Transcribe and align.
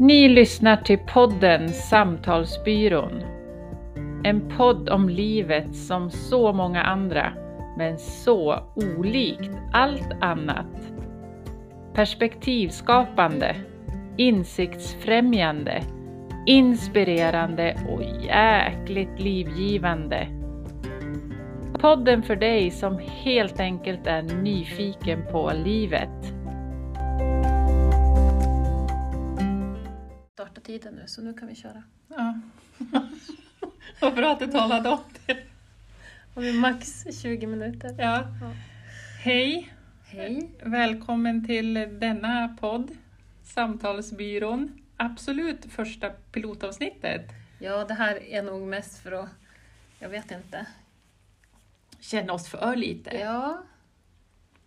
Ni 0.00 0.28
lyssnar 0.28 0.76
till 0.76 0.98
podden 0.98 1.68
Samtalsbyrån. 1.68 3.22
En 4.24 4.48
podd 4.56 4.88
om 4.88 5.08
livet 5.08 5.76
som 5.76 6.10
så 6.10 6.52
många 6.52 6.82
andra, 6.82 7.32
men 7.78 7.98
så 7.98 8.62
olikt 8.74 9.50
allt 9.72 10.12
annat. 10.20 10.92
Perspektivskapande, 11.94 13.56
insiktsfrämjande, 14.16 15.82
inspirerande 16.46 17.76
och 17.88 18.02
jäkligt 18.24 19.20
livgivande. 19.20 20.28
Podden 21.80 22.22
för 22.22 22.36
dig 22.36 22.70
som 22.70 22.98
helt 22.98 23.60
enkelt 23.60 24.06
är 24.06 24.22
nyfiken 24.22 25.22
på 25.32 25.52
livet. 25.64 26.37
Tiden 30.68 30.94
nu, 30.94 31.02
så 31.06 31.22
nu 31.22 31.34
kan 31.34 31.48
vi 31.48 31.54
köra. 31.54 31.82
Ja. 32.08 32.40
Vad 34.00 34.14
bra 34.14 34.32
att 34.32 34.38
du 34.38 34.46
talade 34.46 34.88
om 34.88 34.98
det. 35.26 35.36
Har 36.34 36.42
vi 36.42 36.52
max 36.52 37.04
20 37.22 37.46
minuter? 37.46 37.94
Ja. 37.98 38.28
Ja. 38.40 38.52
Hej! 39.22 39.72
Hej! 40.04 40.50
Välkommen 40.62 41.46
till 41.46 41.74
denna 41.74 42.56
podd, 42.60 42.90
Samtalsbyrån. 43.42 44.80
Absolut 44.96 45.64
första 45.64 46.10
pilotavsnittet. 46.10 47.26
Ja, 47.58 47.84
det 47.84 47.94
här 47.94 48.22
är 48.22 48.42
nog 48.42 48.62
mest 48.68 48.98
för 48.98 49.12
att... 49.12 49.28
Jag 49.98 50.08
vet 50.08 50.30
inte. 50.30 50.66
Känna 52.00 52.32
oss 52.32 52.48
för 52.48 52.76
lite. 52.76 53.16
Ja, 53.18 53.62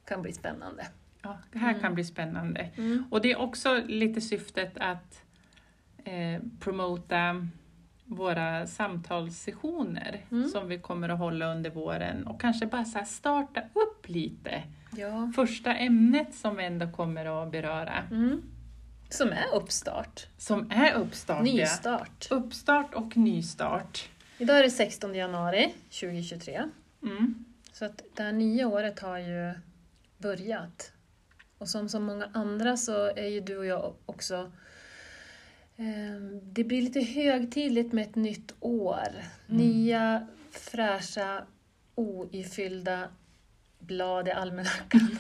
kan 0.06 0.22
bli 0.22 0.34
spännande. 0.34 0.88
Ja, 1.22 1.38
det 1.52 1.60
här 1.60 1.70
Mm. 1.70 1.82
kan 1.82 1.94
bli 1.94 2.04
spännande. 2.04 2.70
Mm. 2.78 3.04
Och 3.12 3.22
det 3.22 3.32
är 3.32 3.40
också 3.40 3.84
lite 3.88 4.22
syftet 4.22 4.78
att 4.78 5.24
eh, 6.06 6.42
promota 6.60 7.48
våra 8.06 8.68
samtalssessioner 8.68 10.26
Mm. 10.32 10.50
som 10.50 10.68
vi 10.68 10.78
kommer 10.80 11.10
att 11.10 11.20
hålla 11.20 11.52
under 11.52 11.70
våren 11.70 12.28
och 12.28 12.42
kanske 12.42 12.66
bara 12.66 12.86
så 12.86 13.00
starta 13.06 13.62
upp 13.62 14.10
lite. 14.10 14.64
Ja. 14.98 15.32
Första 15.36 15.76
ämnet 15.76 16.36
som 16.36 16.56
vi 16.58 16.66
ändå 16.66 16.92
kommer 16.92 17.44
att 17.44 17.52
beröra, 17.52 18.04
Mm. 18.12 18.42
Som 19.10 19.30
är 19.32 19.46
uppstart. 19.56 20.28
som 20.38 20.72
är 20.72 20.94
uppstart. 20.94 21.38
ja. 21.38 21.44
Nystart. 21.54 22.28
Uppstart 22.32 22.94
och 22.94 23.18
nystart. 23.18 24.10
Idag 24.38 24.60
är 24.60 24.64
det 24.64 24.70
16 24.72 25.16
januari 25.16 25.74
2023. 25.90 26.64
Mm. 27.04 27.46
Så 27.74 27.86
att 27.86 28.02
det 28.16 28.24
här 28.24 28.32
nya 28.32 28.68
året 28.68 29.00
har 29.00 29.18
ju 29.18 29.54
börjat. 30.18 30.92
Och 31.58 31.68
som 31.70 31.90
så 31.90 32.00
många 32.00 32.30
andra 32.34 32.78
så 32.78 33.06
är 33.06 33.28
ju 33.28 33.40
du 33.42 33.58
och 33.58 33.66
jag 33.66 33.94
också... 34.06 34.52
Eh, 35.82 36.22
det 36.44 36.64
blir 36.64 36.82
lite 36.82 37.00
högtidligt 37.02 37.94
med 37.94 38.04
ett 38.04 38.16
nytt 38.16 38.54
år. 38.60 39.08
Nya, 39.48 40.28
fräscha, 40.52 41.44
oifyllda 41.96 43.08
blad 43.80 44.28
i 44.28 44.32
almanackan. 44.32 45.18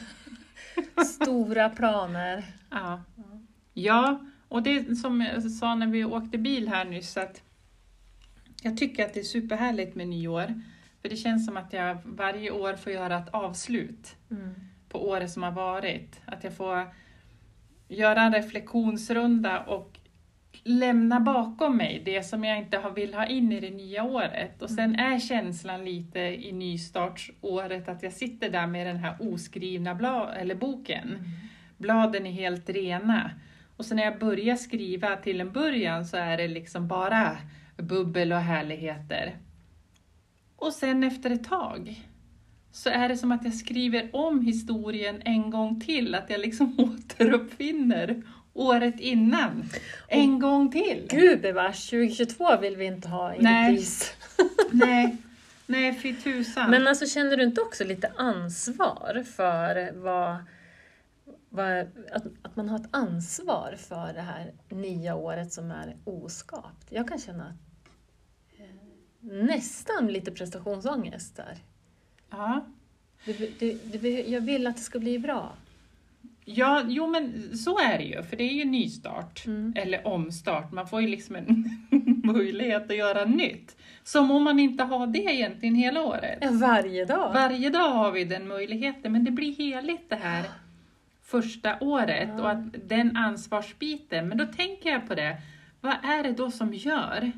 Stora 1.06 1.70
planer. 1.70 2.44
Ja. 2.70 3.02
ja, 3.73 4.20
och 4.48 4.64
det 4.64 4.95
som 4.95 5.22
jag 5.22 5.52
sa 5.52 5.76
när 5.76 5.88
vi 5.88 6.06
åkte 6.06 6.38
bil 6.38 6.67
här 6.67 6.86
nyss 6.86 7.17
att 7.17 7.42
jag 8.64 8.78
tycker 8.78 9.06
att 9.06 9.14
det 9.14 9.20
är 9.20 9.23
superhärligt 9.23 9.95
med 9.95 10.08
nyår. 10.08 10.62
För 11.02 11.09
det 11.09 11.16
känns 11.16 11.45
som 11.45 11.58
att 11.58 11.73
jag 11.73 11.98
varje 12.06 12.52
år 12.52 12.73
får 12.73 12.92
göra 12.92 13.17
ett 13.17 13.30
avslut 13.30 14.16
Mm. 14.32 14.54
på 14.89 15.09
året 15.09 15.32
som 15.32 15.44
har 15.44 15.52
varit. 15.52 16.22
Att 16.26 16.44
jag 16.44 16.56
får 16.58 16.88
göra 17.88 18.22
en 18.22 18.34
reflektionsrunda 18.34 19.59
och 19.59 19.91
lämna 20.64 21.20
bakom 21.20 21.78
mig 21.78 22.02
det 22.06 22.24
som 22.24 22.44
jag 22.44 22.58
inte 22.58 22.84
vill 22.95 23.14
ha 23.14 23.26
in 23.26 23.52
i 23.52 23.60
det 23.60 23.70
nya 23.70 24.04
året. 24.04 24.62
Och 24.62 24.70
sen 24.70 24.95
är 24.95 25.20
känslan 25.20 25.86
lite 25.86 26.20
i 26.20 26.52
nystartsåret 26.52 27.89
att 27.89 28.04
jag 28.04 28.14
sitter 28.14 28.50
där 28.50 28.67
med 28.67 28.88
den 28.88 28.98
här 28.98 29.16
oskrivna 29.20 29.94
bla- 29.94 30.36
eller 30.36 30.56
boken. 30.56 31.17
Bladen 31.78 32.26
är 32.26 32.32
helt 32.32 32.70
rena. 32.70 33.32
Och 33.78 33.86
så 33.86 33.95
när 33.95 34.04
jag 34.04 34.20
börjar 34.20 34.56
skriva 34.56 35.16
till 35.16 35.42
en 35.42 35.52
början 35.52 36.06
så 36.06 36.17
är 36.17 36.38
det 36.38 36.48
liksom 36.48 36.88
bara 36.88 37.38
bubbel 37.78 38.34
och 38.34 38.40
härligheter. 38.40 39.36
Och 40.56 40.73
sen 40.73 41.04
efter 41.04 41.30
ett 41.30 41.44
tag 41.44 42.02
så 42.72 42.90
är 42.90 43.10
det 43.10 43.17
som 43.17 43.32
att 43.32 43.45
jag 43.45 43.54
skriver 43.54 44.10
om 44.14 44.42
historien 44.42 45.22
en 45.26 45.50
gång 45.50 45.80
till, 45.80 46.16
att 46.16 46.30
jag 46.30 46.40
liksom 46.40 46.76
återuppfinner 46.80 48.23
året 48.54 49.00
innan. 49.00 49.70
En 50.08 50.39
gång 50.39 50.72
till! 50.72 51.08
Gud 51.10 51.42
bevars, 51.42 51.89
2022 51.89 52.58
vill 52.58 52.76
vi 52.76 52.86
inte 52.86 53.08
ha 53.08 53.36
i 53.36 53.42
Nej. 53.42 53.72
repris. 53.72 54.14
Nej, 54.72 55.17
nej 55.66 56.00
fy 56.00 56.16
tusan. 56.16 56.70
Men 56.70 56.88
alltså 56.88 57.06
känner 57.06 57.38
du 57.38 57.44
inte 57.44 57.61
också 57.61 57.84
lite 57.84 58.11
ansvar 58.16 59.23
för 59.36 59.92
vad, 59.94 60.38
vad 61.50 61.80
att, 62.11 62.23
att 62.42 62.56
man 62.56 62.70
har 62.70 62.80
ett 62.80 62.90
ansvar 62.92 63.76
för 63.78 64.14
det 64.14 64.22
här 64.22 64.54
nya 64.70 65.16
året 65.16 65.54
som 65.54 65.72
är 65.72 65.98
oskapt? 66.04 66.88
Jag 66.90 67.08
kan 67.08 67.20
känna 67.20 67.58
eh, 68.58 68.66
nästan 69.22 70.08
lite 70.08 70.32
prestationsångest 70.32 71.36
där. 71.36 71.58
ja. 72.30 72.66
Det, 73.26 73.60
det, 73.60 73.73
det, 73.73 74.10
jag 74.28 74.42
vill 74.42 74.67
att 74.67 74.76
det 74.76 74.82
ska 74.82 75.00
bli 75.00 75.20
bra. 75.20 75.54
Ja, 76.56 76.84
jo 76.88 77.08
men 77.08 77.58
så 77.58 77.80
är 77.80 77.98
det 77.98 78.04
ju, 78.04 78.23
för 78.23 78.38
det 78.38 78.44
är 78.44 78.54
ju 78.54 78.66
nystart. 78.66 79.45
Mm. 79.45 79.73
Eller 79.76 80.08
omstart, 80.08 80.72
man 80.72 80.88
får 80.88 81.02
ju 81.02 81.08
liksom 81.08 81.36
en 81.36 81.66
möjlighet 82.23 82.92
att 82.92 82.98
göra 82.98 83.26
nytt. 83.26 83.78
Som 84.04 84.32
om 84.32 84.44
man 84.44 84.60
inte 84.60 84.84
har 84.84 85.08
det 85.08 85.20
egentligen 85.20 85.76
hela 85.76 86.02
året. 86.02 86.52
Varje 86.52 87.06
dag. 87.06 87.34
Varje 87.34 87.70
dag 87.70 87.90
har 87.90 88.11
vi 88.11 88.23
den 88.26 88.48
möjligheten, 88.48 89.11
men 89.11 89.23
det 89.23 89.32
blir 89.32 89.56
heligt 89.56 90.10
det 90.10 90.16
här 90.16 90.44
första 91.22 91.80
året 91.80 92.30
Ja. 92.38 92.42
och 92.44 92.52
att 92.52 92.90
den 92.90 93.17
ansvarsbiten. 93.17 94.28
Men 94.28 94.38
då 94.38 94.45
tänker 94.45 94.90
jag 94.90 95.08
på 95.08 95.16
det, 95.16 95.38
vad 95.82 95.95
är 96.04 96.23
det 96.23 96.32
då 96.32 96.52
som 96.52 96.73
gör 96.73 97.32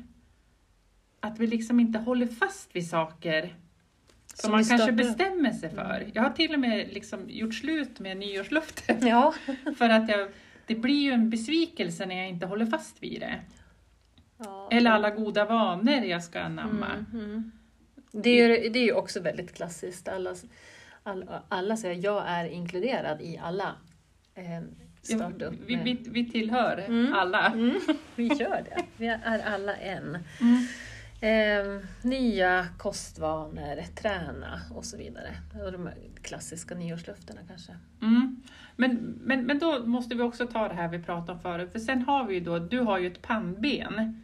att 1.20 1.38
vi 1.38 1.46
liksom 1.46 1.80
inte 1.80 1.98
håller 1.98 2.26
fast 2.26 2.76
vid 2.76 2.88
saker 2.88 3.54
som, 4.34 4.50
man 4.50 4.64
kanske 4.64 4.76
startar. 4.76 4.92
bestämmer 4.92 5.52
sig 5.52 5.70
för? 5.70 6.06
Jag 6.14 6.22
har 6.22 6.30
till 6.30 6.54
och 6.54 6.60
med 6.60 6.88
liksom 6.92 7.20
gjort 7.30 7.54
slut 7.54 8.00
med 8.00 8.16
nyårslöften 8.16 9.06
Ja. 9.06 9.34
för 9.78 9.88
att 9.90 10.08
jag, 10.08 10.28
det 10.66 10.74
blir 10.74 11.02
ju 11.02 11.10
en 11.12 11.30
besvikelse 11.30 12.06
när 12.06 12.16
jag 12.18 12.28
inte 12.28 12.46
håller 12.46 12.66
fast 12.66 13.02
vid 13.02 13.20
det. 13.20 13.34
ja. 14.38 14.68
Eller 14.72 14.90
alla 14.90 15.10
goda 15.10 15.44
vanor 15.44 15.94
jag 16.04 16.24
ska 16.24 16.40
anamma. 16.40 16.86
Mm, 17.12 17.24
mm. 17.24 17.52
Det, 18.12 18.30
är, 18.30 18.48
ju- 18.62 18.68
det 18.68 18.78
är 18.78 18.84
ju 18.84 18.92
också 18.92 19.20
väldigt 19.20 19.54
klassiskt. 19.54 20.08
Alla, 20.08 20.34
alla, 21.02 21.42
alla 21.48 21.76
säger 21.76 22.04
jag 22.04 22.24
är 22.26 22.44
inkluderad 22.44 23.20
i 23.22 23.38
alla. 23.42 23.74
Eh, 24.34 24.62
starta 25.02 25.44
upp 25.44 25.54
vi, 25.66 25.76
vi, 25.76 25.98
vi 26.10 26.30
tillhör 26.30 26.84
Mm. 26.88 27.12
alla. 27.14 27.46
Mm, 27.46 27.80
vi 28.16 28.24
gör 28.26 28.64
det. 28.70 28.82
Vi 28.96 29.06
är 29.06 29.42
alla 29.46 29.76
en. 29.76 30.18
Eh, 31.24 31.80
nya 32.02 32.66
kostvanor, 32.78 33.94
träna 33.94 34.60
och 34.74 34.84
så 34.84 34.96
vidare. 34.96 35.34
Och 35.66 35.72
de 35.72 35.90
klassiska 36.22 36.74
nyårslöftena 36.74 37.40
kanske. 37.48 37.72
Mm. 38.02 38.42
Men, 38.76 39.18
men, 39.20 39.46
men 39.46 39.58
då 39.58 39.86
måste 39.86 40.14
vi 40.14 40.22
också 40.22 40.46
ta 40.46 40.68
det 40.68 40.74
här 40.74 40.88
vi 40.88 41.02
pratade 41.02 41.32
om 41.32 41.40
förut, 41.40 41.72
för 41.72 41.78
sen 41.78 42.02
har 42.02 42.24
vi 42.26 42.34
ju 42.34 42.40
då, 42.40 42.58
du 42.58 42.80
har 42.80 42.98
ju 42.98 43.06
ett 43.06 43.22
pannben 43.22 44.22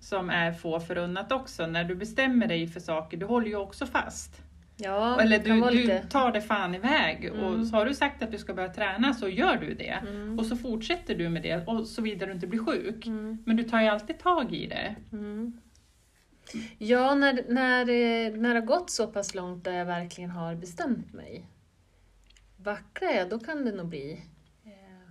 som 0.00 0.30
är 0.30 0.52
få 0.52 0.80
förunnat 0.80 1.32
också. 1.32 1.66
När 1.66 1.84
du 1.84 1.94
bestämmer 1.94 2.46
dig 2.46 2.68
för 2.68 2.80
saker, 2.80 3.16
du 3.16 3.26
håller 3.26 3.46
ju 3.46 3.56
också 3.56 3.86
fast. 3.86 4.42
Ja, 4.78 5.20
Eller 5.20 5.38
du, 5.38 5.60
du 5.70 6.00
tar 6.08 6.32
det 6.32 6.40
fan 6.40 6.74
iväg 6.74 7.24
Mm. 7.24 7.40
och 7.44 7.66
så 7.66 7.76
har 7.76 7.86
du 7.86 7.94
sagt 7.94 8.22
att 8.22 8.30
du 8.32 8.38
ska 8.38 8.54
börja 8.54 8.68
träna 8.72 9.14
så 9.14 9.28
gör 9.28 9.56
du 9.56 9.74
det. 9.74 9.98
Mm, 10.08 10.38
Och 10.38 10.46
så 10.46 10.56
fortsätter 10.56 11.14
du 11.14 11.28
med 11.28 11.42
det 11.42 11.66
och 11.68 11.86
så 11.86 12.02
vidare 12.02 12.30
du 12.30 12.34
inte 12.34 12.46
blir 12.46 12.64
sjuk. 12.64 13.06
mm, 13.06 13.38
Men 13.46 13.56
du 13.56 13.62
tar 13.62 13.80
ju 13.80 13.88
alltid 13.88 14.18
tag 14.18 14.54
i 14.54 14.66
det. 14.66 14.96
mm. 15.12 15.60
Ja, 16.78 17.14
när, 17.14 17.44
när, 17.48 17.80
eh, 17.80 18.32
när 18.40 18.54
det 18.54 18.60
har 18.60 18.66
gått 18.66 18.90
så 18.90 19.06
pass 19.06 19.34
långt 19.34 19.64
där 19.64 19.72
jag 19.72 19.84
verkligen 19.86 20.30
har 20.30 20.54
bestämt 20.54 21.12
mig. 21.12 21.46
Vacklar 22.56 23.08
jag, 23.08 23.28
då 23.28 23.38
kan 23.38 23.64
det 23.64 23.72
nog 23.72 23.88
bli 23.88 24.22
eh, 24.64 25.10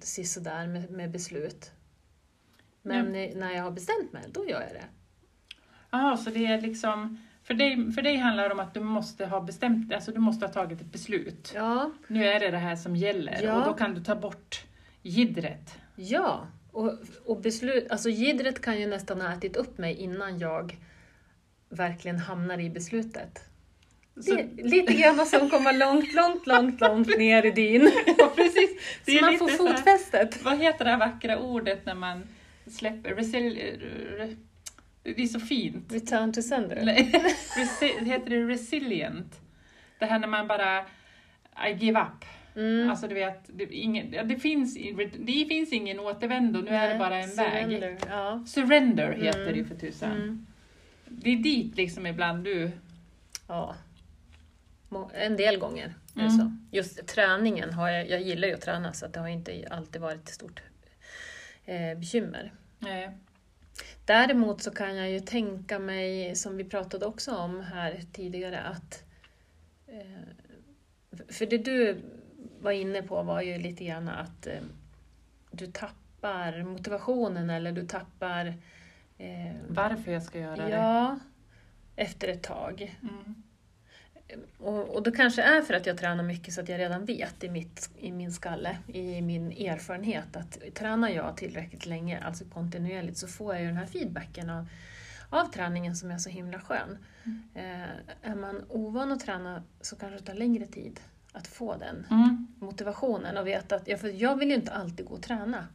sisådär 0.00 0.66
med, 0.66 0.90
med 0.90 1.10
beslut. 1.10 1.70
Men 2.82 3.14
eh, 3.14 3.36
när 3.36 3.52
jag 3.52 3.62
har 3.62 3.70
bestämt 3.70 4.12
mig, 4.12 4.22
då 4.32 4.44
gör 4.48 4.60
jag 4.60 4.70
det. 4.72 4.84
Jaha, 5.90 6.16
så 6.16 6.30
det 6.30 6.46
är 6.46 6.60
liksom, 6.60 7.18
för 7.42 7.54
dig, 7.54 7.92
för 7.92 8.02
dig 8.02 8.16
handlar 8.16 8.48
det 8.48 8.54
om 8.54 8.60
att 8.60 8.74
du 8.74 8.80
måste 8.80 9.26
ha 9.26 9.40
bestämt 9.40 9.92
alltså 9.92 10.12
du 10.12 10.20
måste 10.20 10.46
ha 10.46 10.52
tagit 10.52 10.80
ett 10.80 10.92
beslut. 10.92 11.52
Ja, 11.54 11.90
Nu 12.06 12.24
är 12.24 12.40
det 12.40 12.50
det 12.50 12.58
här 12.58 12.76
som 12.76 12.96
gäller 12.96 13.42
Ja. 13.42 13.54
och 13.54 13.64
då 13.64 13.72
kan 13.74 13.94
du 13.94 14.04
ta 14.04 14.14
bort 14.16 14.64
jiddret. 15.02 15.78
ja. 15.96 16.46
Och, 16.72 16.92
och 17.24 17.40
beslut, 17.40 17.90
alltså 17.90 18.08
jiddret 18.10 18.60
kan 18.60 18.80
ju 18.80 18.86
nästan 18.86 19.20
ha 19.20 19.32
ätit 19.32 19.56
upp 19.56 19.78
mig 19.78 19.94
innan 19.94 20.38
jag 20.38 20.76
verkligen 21.68 22.18
hamnar 22.18 22.60
i 22.60 22.70
beslutet. 22.70 23.40
Så, 24.14 24.34
Det 24.34 24.40
är 24.40 24.64
lite 24.64 24.92
grann 24.94 25.26
som 25.26 25.50
komma 25.50 25.72
långt, 25.72 26.14
långt, 26.14 26.46
långt, 26.46 26.80
långt 26.80 27.18
ner 27.18 27.46
i 27.46 27.50
din. 27.50 27.90
ja, 28.18 28.32
precis. 28.36 28.70
Det 29.04 29.12
Så 29.12 29.18
är 29.18 29.20
man 29.22 29.32
lite 29.32 29.44
får 29.44 29.48
så 29.50 29.66
här- 29.66 29.74
fotfästet. 29.76 30.42
Vad 30.42 30.58
heter 30.58 30.84
det 30.84 30.90
här 30.90 30.98
vackra 30.98 31.38
ordet 31.38 31.86
när 31.86 31.94
man 31.94 32.22
släpper? 32.66 33.10
Resil- 33.14 33.80
re- 34.18 34.36
det 35.02 35.22
är 35.22 35.26
så 35.26 35.40
fint. 35.40 35.92
Return 35.92 36.32
to 36.32 36.42
sender. 36.42 36.76
Resi- 37.56 38.04
heter 38.04 38.30
det 38.30 38.46
resilient? 38.46 39.40
Det 39.98 40.06
här 40.06 40.18
när 40.18 40.28
man 40.28 40.48
bara 40.48 40.80
I 41.68 41.72
give 41.78 42.00
up. 42.00 42.24
Mm. 42.56 42.90
Alltså 42.90 43.08
du 43.08 43.14
vet, 43.14 43.40
det, 43.46 43.74
ingen, 43.74 44.28
det, 44.28 44.36
finns, 44.38 44.74
det 45.18 45.44
finns 45.48 45.72
ingen 45.72 46.00
återvändo, 46.00 46.60
nu 46.60 46.70
är 46.70 46.92
det 46.92 46.98
bara 46.98 47.18
en 47.18 47.34
väg. 47.36 47.64
Surrender. 47.64 47.98
Ja. 48.08 48.44
Surrender 48.46 49.12
heter 49.12 49.40
Mm. 49.42 49.58
det 49.58 49.64
för 49.64 49.74
tusan. 49.74 50.12
Mm. 50.12 50.46
Det 51.08 51.30
är 51.30 51.36
dit 51.36 51.76
liksom 51.76 52.06
ibland 52.06 52.44
du... 52.44 52.70
ja. 53.48 53.74
En 55.14 55.36
del 55.36 55.58
gånger 55.58 55.84
är 55.84 55.94
det 56.14 56.20
Mm. 56.20 56.38
så. 56.38 56.56
Just 56.70 57.06
träningen 57.06 57.72
har 57.72 57.88
jag, 57.90 58.10
jag 58.10 58.22
gillar 58.22 58.48
ju 58.48 58.54
att 58.54 58.60
träna 58.60 58.92
så 58.92 59.06
att 59.06 59.12
det 59.12 59.20
har 59.20 59.28
inte 59.28 59.66
alltid 59.70 60.00
varit 60.02 60.22
ett 60.28 60.34
stort 60.34 60.62
eh, 61.64 61.98
bekymmer. 61.98 62.52
Eh, 62.80 63.10
Däremot 64.06 64.62
så 64.62 64.70
kan 64.70 64.96
jag 64.96 65.10
ju 65.10 65.20
tänka 65.20 65.78
mig, 65.78 66.36
som 66.36 66.56
vi 66.56 66.64
pratade 66.64 67.06
också 67.06 67.34
om 67.36 67.60
här 67.60 68.00
tidigare, 68.12 68.60
att... 68.60 69.04
Eh, 69.86 70.22
för 71.28 71.46
det 71.46 71.58
du 71.58 72.00
var 72.62 72.72
inne 72.72 73.02
på 73.02 73.22
var 73.22 73.42
ju 73.42 73.58
lite 73.58 73.84
grann 73.84 74.08
att 74.08 74.46
eh, 74.46 74.60
du 75.50 75.66
tappar 75.66 76.62
motivationen 76.62 77.50
eller 77.50 77.72
du 77.72 77.86
tappar... 77.86 78.46
Eh, 79.18 79.52
varför 79.68 80.12
jag 80.12 80.22
ska 80.22 80.38
göra 80.38 80.56
det. 80.56 80.70
ja, 80.70 81.18
efter 81.96 82.28
ett 82.28 82.42
tag. 82.42 82.98
Mm. 83.02 83.42
Och, 84.58 84.88
och 84.96 85.02
det 85.02 85.12
kanske 85.12 85.42
är 85.42 85.62
för 85.62 85.74
att 85.74 85.86
jag 85.86 85.98
tränar 85.98 86.24
mycket 86.24 86.54
så 86.54 86.60
att 86.60 86.68
jag 86.68 86.78
redan 86.78 87.04
vet 87.04 87.44
i, 87.44 87.48
mitt, 87.48 87.90
i 87.98 88.12
min 88.12 88.32
skalle, 88.32 88.78
i 88.86 89.22
min 89.22 89.52
erfarenhet, 89.52 90.36
att 90.36 90.74
tränar 90.74 91.08
jag 91.08 91.36
tillräckligt 91.36 91.86
länge, 91.86 92.20
alltså 92.20 92.44
kontinuerligt, 92.44 93.18
så 93.18 93.28
får 93.28 93.54
jag 93.54 93.62
ju 93.62 93.68
den 93.68 93.76
här 93.76 93.86
feedbacken 93.86 94.50
av, 94.50 94.66
av 95.30 95.46
träningen 95.46 95.96
som 95.96 96.10
är 96.10 96.18
så 96.18 96.30
himla 96.30 96.60
skön. 96.60 96.98
Eh, 97.54 98.30
är 98.30 98.34
man 98.34 98.64
ovan 98.68 99.12
att 99.12 99.20
träna 99.20 99.62
så 99.80 99.96
kanske 99.96 100.18
det 100.18 100.24
tar 100.24 100.34
längre 100.34 100.66
tid 100.66 101.00
att 101.32 101.46
få 101.46 101.76
den 101.76 102.06
Mm. 102.10 102.46
motivationen 102.60 103.36
och 103.36 103.46
veta 103.46 103.76
att, 103.76 103.88
ja, 103.88 103.96
för 103.98 104.08
jag 104.08 104.36
vill 104.38 104.48
ju 104.48 104.54
inte 104.54 104.72
alltid 104.72 105.06
gå 105.06 105.14
och 105.14 105.22
träna. 105.22 105.66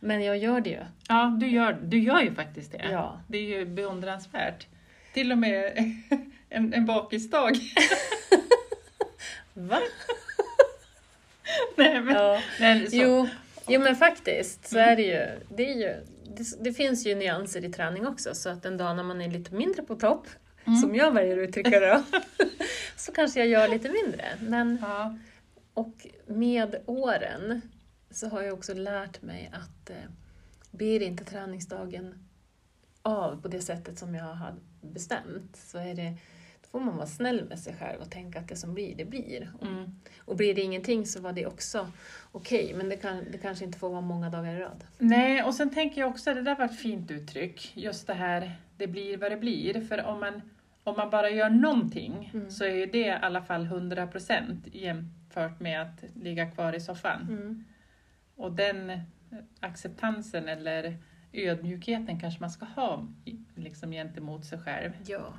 Men 0.00 0.24
jag 0.24 0.38
gör 0.38 0.60
det 0.60 0.70
ju. 0.70 0.80
Ja, 1.08 1.36
du 1.40 1.46
gör, 1.48 1.78
du 1.82 1.98
gör 1.98 2.20
ju 2.20 2.34
faktiskt 2.34 2.72
det. 2.72 2.88
Ja. 2.90 3.20
Det 3.28 3.38
är 3.38 3.42
ju 3.58 3.64
beundransvärt. 3.64 4.66
Till 5.14 5.32
och 5.32 5.38
med 5.38 5.72
en, 6.48 6.74
en 6.74 6.86
bakisdag. 6.86 7.54
Va? 9.54 9.80
Nej, 11.76 12.00
men, 12.00 12.14
Ja. 12.14 12.40
men, 12.60 12.90
så, 12.90 12.96
Jo, 12.96 13.28
jo, 13.68 13.80
men 13.80 13.96
faktiskt 13.96 14.68
så 14.68 14.78
är 14.78 14.96
det 14.96 15.02
ju. 15.02 15.28
Det, 15.56 15.70
är 15.70 15.74
ju 15.74 16.04
det, 16.36 16.64
det 16.64 16.72
finns 16.72 17.06
ju 17.06 17.14
nyanser 17.14 17.64
i 17.64 17.72
träning 17.72 18.06
också, 18.06 18.34
så 18.34 18.48
att 18.48 18.64
en 18.64 18.76
dag 18.76 18.96
när 18.96 19.02
man 19.02 19.20
är 19.20 19.28
lite 19.30 19.54
mindre 19.54 19.82
på 19.82 19.94
topp, 19.96 20.26
som 20.82 20.94
jag 20.94 21.12
väljer 21.12 21.42
att 21.42 21.48
uttrycka 21.48 21.80
det 21.80 22.02
så 22.96 23.12
kanske 23.12 23.40
jag 23.40 23.48
gör 23.48 23.68
lite 23.68 23.88
mindre. 23.90 24.24
Men, 24.40 24.78
Ja. 24.82 25.18
och 25.74 26.06
med 26.26 26.76
åren 26.86 27.60
så 28.10 28.28
har 28.28 28.42
jag 28.42 28.54
också 28.54 28.74
lärt 28.74 29.22
mig 29.22 29.50
att 29.52 29.90
eh, 29.90 29.96
blir 30.70 31.02
inte 31.02 31.24
träningsdagen 31.24 32.28
av 33.02 33.42
på 33.42 33.48
det 33.48 33.60
sättet 33.60 33.98
som 33.98 34.14
jag 34.14 34.24
har 34.34 34.54
bestämt, 34.80 35.56
så 35.56 35.78
är 35.78 35.94
det, 35.94 36.10
då 36.62 36.68
får 36.70 36.80
man 36.80 36.96
vara 36.96 37.06
snäll 37.06 37.44
med 37.48 37.58
sig 37.58 37.74
själv 37.80 38.00
och 38.00 38.10
tänka 38.10 38.38
att 38.38 38.48
det 38.48 38.56
som 38.56 38.74
blir, 38.74 38.94
det 38.96 39.04
blir. 39.04 39.50
Mm. 39.62 40.00
Och 40.18 40.36
blir 40.36 40.54
det 40.54 40.60
ingenting 40.60 41.06
så 41.06 41.20
var 41.20 41.32
det 41.32 41.46
också 41.46 41.90
okej, 42.32 42.74
men 42.76 42.88
det, 42.88 42.96
kan, 42.96 43.24
det 43.32 43.38
kanske 43.38 43.64
inte 43.64 43.78
får 43.78 43.90
vara 43.90 44.00
många 44.00 44.30
dagar 44.30 44.54
i 44.54 44.58
rad. 44.60 44.84
Nej, 44.98 45.42
och 45.42 45.54
sen 45.54 45.70
tänker 45.74 46.00
jag 46.00 46.10
också, 46.10 46.34
det 46.34 46.42
där 46.42 46.56
var 46.56 46.64
ett 46.64 46.78
fint 46.80 47.10
uttryck, 47.10 47.72
just 47.74 48.06
det 48.06 48.14
här, 48.14 48.56
det 48.80 48.86
blir 48.86 49.16
vad 49.16 49.30
det 49.30 49.36
blir. 49.36 49.80
För 49.80 50.04
om 50.04 50.20
man, 50.20 50.42
om 50.84 50.96
man 50.96 51.10
bara 51.10 51.30
gör 51.30 51.50
någonting 51.50 52.30
Mm. 52.34 52.50
så 52.50 52.64
är 52.64 52.74
ju 52.74 52.86
det 52.86 53.06
i 53.06 53.10
alla 53.10 53.42
fall 53.42 53.66
100% 53.66 54.56
jämfört 54.72 55.60
med 55.60 55.82
att 55.82 56.04
ligga 56.14 56.50
kvar 56.50 56.72
i 56.72 56.80
soffan. 56.80 57.26
Mm. 57.30 57.64
Och 58.36 58.52
den 58.52 59.00
acceptansen 59.60 60.48
eller 60.48 60.96
ödmjukheten 61.32 62.20
kanske 62.20 62.40
man 62.40 62.50
ska 62.50 62.64
ha 62.64 63.06
liksom 63.54 63.90
gentemot 63.92 64.44
sig 64.44 64.58
själv. 64.58 64.90
Ja. 65.06 65.34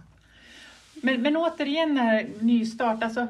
Men, 1.03 1.21
men 1.21 1.38
återigen 1.38 1.95
det 1.95 2.01
här 2.01 2.27
nystart, 2.39 3.03
alltså, 3.03 3.27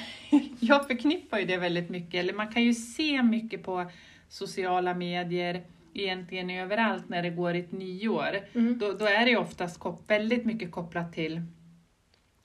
jag 0.60 0.86
förknippar 0.86 1.38
ju 1.38 1.44
det 1.44 1.56
väldigt 1.56 1.90
mycket, 1.90 2.14
eller 2.14 2.32
man 2.32 2.52
kan 2.52 2.62
ju 2.62 2.74
se 2.74 3.22
mycket 3.22 3.62
på 3.62 3.90
sociala 4.28 4.94
medier, 4.94 5.62
egentligen 5.94 6.50
överallt 6.50 7.08
när 7.08 7.22
det 7.22 7.30
går 7.30 7.54
ett 7.54 7.72
nyår. 7.72 8.38
Mm. 8.54 8.78
Då, 8.78 8.92
då 8.92 9.06
är 9.06 9.26
det 9.26 9.36
oftast 9.36 9.78
kop- 9.80 10.10
väldigt 10.10 10.44
mycket 10.44 10.72
kopplat 10.72 11.12
till 11.12 11.42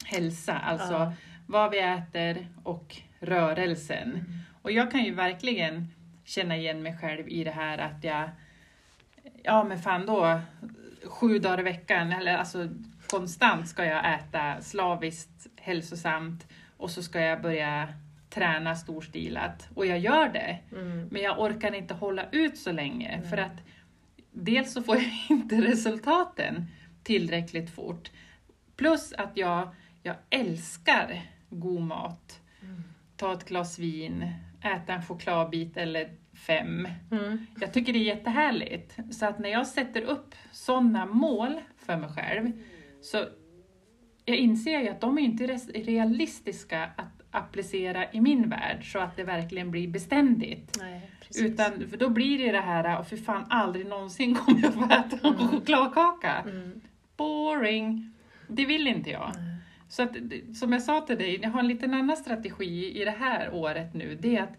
hälsa, 0.06 0.54
alltså 0.54 0.94
Ja. 0.94 1.14
vad 1.48 1.72
vi 1.72 1.80
äter 1.80 2.48
och 2.64 2.96
rörelsen. 3.20 4.10
Mm. 4.10 4.26
Och 4.62 4.72
jag 4.72 4.92
kan 4.92 5.04
ju 5.04 5.14
verkligen 5.14 5.88
känna 6.26 6.58
igen 6.58 6.84
mig 6.84 6.98
själv 6.98 7.30
i 7.30 7.44
det 7.44 7.52
här 7.52 7.78
att 7.78 8.04
jag, 8.04 8.30
ja 9.44 9.64
men 9.64 9.80
fan 9.80 10.06
då, 10.06 10.40
sju 11.06 11.40
dagar 11.40 11.60
i 11.60 11.64
veckan, 11.64 12.12
eller 12.12 12.38
alltså 12.38 12.70
konstant 13.08 13.68
ska 13.68 13.86
jag 13.86 14.14
äta 14.14 14.62
slaviskt, 14.62 15.48
hälsosamt 15.56 16.48
och 16.78 16.92
så 16.92 17.04
ska 17.04 17.22
jag 17.22 17.42
börja 17.42 17.88
träna 18.30 18.76
storstilat. 18.76 19.70
Och 19.76 19.86
jag 19.86 20.00
gör 20.00 20.30
det, 20.30 20.60
Mm. 20.72 21.08
men 21.12 21.22
jag 21.22 21.40
orkar 21.40 21.76
inte 21.76 21.94
hålla 21.94 22.26
ut 22.32 22.58
så 22.58 22.72
länge 22.72 23.18
Nej. 23.20 23.30
för 23.30 23.38
att 23.38 23.62
dels 24.32 24.74
så 24.74 24.84
får 24.84 24.96
jag 24.96 25.12
inte 25.30 25.62
resultaten 25.62 26.66
tillräckligt 27.04 27.70
fort. 27.76 28.12
Plus 28.76 29.14
att 29.14 29.38
jag, 29.38 29.70
jag 30.04 30.16
älskar 30.30 31.22
god 31.50 31.82
mat. 31.82 32.40
Mm. 32.62 32.84
Ta 33.18 33.34
ett 33.34 33.46
glas 33.48 33.80
vin, 33.80 34.32
äta 34.64 34.94
en 34.94 35.04
chokladbit 35.06 35.78
eller 35.78 36.10
fem. 36.34 36.88
Mm. 37.12 37.46
Jag 37.62 37.74
tycker 37.74 37.94
det 37.94 38.00
är 38.00 38.16
jättehärligt. 38.16 38.98
Så 39.12 39.26
att 39.26 39.40
när 39.40 39.50
jag 39.50 39.68
sätter 39.68 40.02
upp 40.02 40.36
sådana 40.52 41.06
mål 41.06 41.62
för 41.78 41.98
mig 41.98 42.10
själv 42.10 42.52
så 43.02 43.26
jag 44.26 44.38
inser 44.38 44.80
ju 44.80 44.90
att 44.90 45.02
de 45.02 45.18
är 45.18 45.22
inte 45.22 45.48
realistiska 45.74 46.90
att 46.96 47.19
applicera 47.32 48.12
i 48.12 48.22
min 48.22 48.50
värld 48.50 48.92
så 48.92 49.00
att 49.00 49.16
det 49.16 49.24
verkligen 49.24 49.72
blir 49.72 49.88
beständigt. 49.88 50.78
Nej. 50.80 51.12
Utan, 51.36 51.90
för 51.90 51.98
då 51.98 52.10
blir 52.10 52.38
det 52.38 52.52
det 52.52 52.62
här, 52.62 53.00
och 53.00 53.08
för 53.08 53.18
fan 53.18 53.46
aldrig 53.50 53.86
någonsin 53.86 54.36
kommer 54.36 54.62
jag 54.62 54.74
få 54.74 54.86
äta 54.86 55.28
en 55.28 55.36
Mm. 55.36 55.48
chokladkaka. 55.52 56.36
Mm. 56.36 56.82
Boring! 57.18 58.12
Det 58.48 58.66
vill 58.66 58.88
inte 58.88 59.10
jag. 59.10 59.32
Nej. 59.36 59.56
Så 59.90 60.04
att, 60.04 60.16
som 60.60 60.74
jag 60.74 60.82
sa 60.82 61.02
till 61.02 61.18
dig, 61.18 61.40
jag 61.42 61.50
har 61.50 61.60
en 61.60 61.68
liten 61.68 61.94
annan 61.94 62.18
strategi 62.18 63.02
i 63.02 63.06
det 63.06 63.16
här 63.20 63.54
året 63.54 63.94
nu. 63.94 64.18
Det 64.22 64.36
är 64.36 64.44
att, 64.44 64.54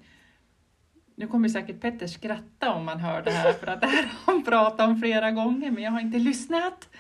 nu 1.14 1.26
kommer 1.26 1.48
säkert 1.48 1.80
Petter 1.80 2.06
skratta 2.06 2.72
om 2.72 2.84
man 2.84 3.00
hör 3.00 3.22
det 3.22 3.30
här, 3.30 3.52
för 3.52 3.66
att 3.66 3.80
det 3.80 3.86
här 3.86 4.02
har 4.02 4.32
han 4.32 4.44
pratat 4.44 4.88
om 4.88 5.00
flera 5.00 5.30
gånger, 5.30 5.70
men 5.70 5.82
jag 5.82 5.90
har 5.90 6.00
inte 6.00 6.18
lyssnat. 6.18 6.88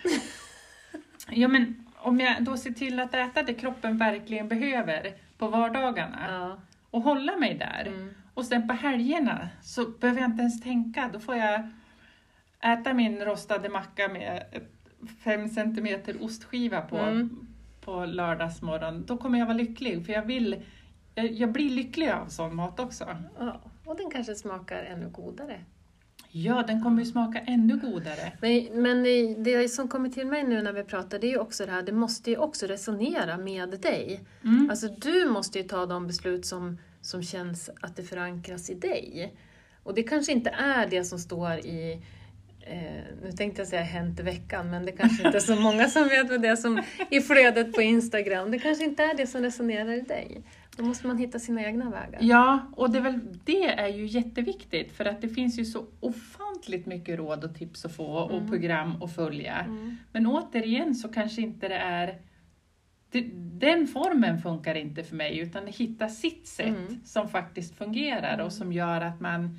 Ja, 1.32 1.48
men 1.48 1.86
om 1.96 2.20
jag 2.20 2.44
då 2.44 2.56
ser 2.56 2.70
till 2.70 3.00
att 3.00 3.14
äta 3.14 3.42
det 3.42 3.54
kroppen 3.54 3.98
verkligen 3.98 4.48
behöver 4.48 5.12
på 5.40 5.48
vardagarna 5.48 6.26
Ja. 6.28 6.56
och 6.90 7.02
hålla 7.02 7.36
mig 7.36 7.54
där. 7.54 7.84
Mm. 7.86 8.10
Och 8.34 8.44
sen 8.44 8.68
på 8.68 8.74
helgerna 8.74 9.48
så 9.62 9.88
behöver 9.88 10.20
jag 10.20 10.30
inte 10.30 10.40
ens 10.42 10.60
tänka. 10.62 11.10
Då 11.12 11.20
får 11.20 11.36
jag 11.36 11.68
äta 12.60 12.94
min 12.94 13.20
rostade 13.24 13.68
macka 13.68 14.08
med 14.08 14.42
fem 15.24 15.48
centimeter 15.48 16.24
ostskiva 16.24 16.80
på, 16.80 16.96
Mm. 16.98 17.46
på 17.80 18.04
lördagsmorgon. 18.04 19.04
Då 19.06 19.16
kommer 19.16 19.38
jag 19.38 19.46
vara 19.46 19.56
lycklig, 19.56 20.06
för 20.06 20.12
jag 20.12 20.22
vill 20.22 20.62
jag, 21.14 21.26
jag 21.32 21.52
blir 21.52 21.70
lycklig 21.70 22.10
av 22.10 22.26
sån 22.26 22.56
mat 22.56 22.80
också. 22.80 23.16
ja. 23.38 23.60
Och 23.84 23.96
den 23.96 24.10
kanske 24.10 24.34
smakar 24.34 24.82
ännu 24.82 25.08
godare. 25.08 25.60
Ja, 26.32 26.64
den 26.66 26.82
kommer 26.82 27.02
ju 27.02 27.10
smaka 27.10 27.38
ännu 27.38 27.76
godare. 27.76 28.32
Men, 28.40 28.82
men 28.82 29.02
det, 29.42 29.68
som 29.68 29.88
kommer 29.88 30.08
till 30.08 30.26
mig 30.26 30.44
nu 30.44 30.62
när 30.62 30.72
vi 30.72 30.82
pratar, 30.82 31.18
det 31.18 31.26
är 31.26 31.30
ju 31.30 31.38
också 31.38 31.66
det 31.66 31.72
här, 31.72 31.82
det 31.82 31.92
måste 31.92 32.30
ju 32.30 32.36
också 32.36 32.66
resonera 32.66 33.36
med 33.36 33.80
dig. 33.80 34.20
Mm. 34.44 34.70
Alltså 34.70 34.88
du 34.88 35.28
måste 35.28 35.58
ju 35.58 35.64
ta 35.64 35.86
de 35.86 36.06
beslut 36.06 36.46
som, 36.46 36.78
som 37.00 37.22
känns 37.22 37.70
att 37.80 37.96
det 37.96 38.02
förankras 38.02 38.70
i 38.70 38.74
dig. 38.74 39.34
Och 39.82 39.94
det 39.94 40.02
kanske 40.02 40.32
inte 40.32 40.50
är 40.50 40.86
det 40.86 41.04
som 41.04 41.18
står 41.18 41.52
i, 41.52 42.02
eh, 42.60 43.02
nu 43.22 43.32
tänkte 43.32 43.60
jag 43.60 43.68
säga 43.68 43.82
Hänt 43.82 44.20
i 44.20 44.22
veckan, 44.22 44.70
men 44.70 44.86
det 44.86 44.92
kanske 44.92 45.26
inte 45.26 45.38
är 45.38 45.40
så 45.40 45.56
många 45.60 45.88
som 45.88 46.08
vet 46.08 46.30
vad 46.30 46.42
det 46.42 46.48
är 46.48 46.56
som 46.56 46.82
i 47.10 47.20
flödet 47.20 47.72
på 47.72 47.82
Instagram. 47.82 48.50
Det 48.50 48.58
kanske 48.58 48.84
inte 48.84 49.02
är 49.02 49.14
det 49.14 49.26
som 49.26 49.42
resonerar 49.42 49.92
i 49.92 50.00
dig. 50.00 50.42
Då 50.76 50.84
måste 50.84 51.06
man 51.06 51.18
hitta 51.18 51.38
sina 51.38 51.62
egna 51.64 51.90
vägar. 51.90 52.18
Ja, 52.22 52.58
och 52.76 52.90
det 52.90 52.98
är, 52.98 53.02
väl, 53.02 53.20
det 53.44 53.64
är 53.64 53.88
ju 53.88 54.06
jätteviktigt 54.06 54.92
för 54.96 55.04
att 55.04 55.20
det 55.20 55.28
finns 55.28 55.58
ju 55.58 55.64
så 55.64 55.84
ofantligt 56.00 56.86
mycket 56.86 57.18
råd 57.18 57.44
och 57.44 57.54
tips 57.54 57.84
att 57.84 57.96
få 57.96 58.06
och 58.06 58.36
Mm. 58.36 58.48
program 58.50 59.02
att 59.02 59.14
följa. 59.14 59.56
Mm. 59.58 59.96
Men 60.12 60.26
återigen 60.26 60.94
så 60.94 61.08
kanske 61.08 61.42
inte 61.42 61.68
det 61.68 61.74
är 61.78 62.18
det, 63.10 63.20
den 63.66 63.86
formen 63.86 64.38
funkar 64.38 64.74
inte 64.74 65.04
för 65.04 65.16
mig 65.16 65.38
utan 65.38 65.66
hitta 65.66 66.08
sitt 66.08 66.46
sätt 66.46 66.66
Mm. 66.66 67.00
som 67.04 67.28
faktiskt 67.28 67.78
fungerar 67.78 68.38
och 68.38 68.52
som 68.52 68.72
gör 68.72 69.00
att 69.00 69.20
man 69.20 69.58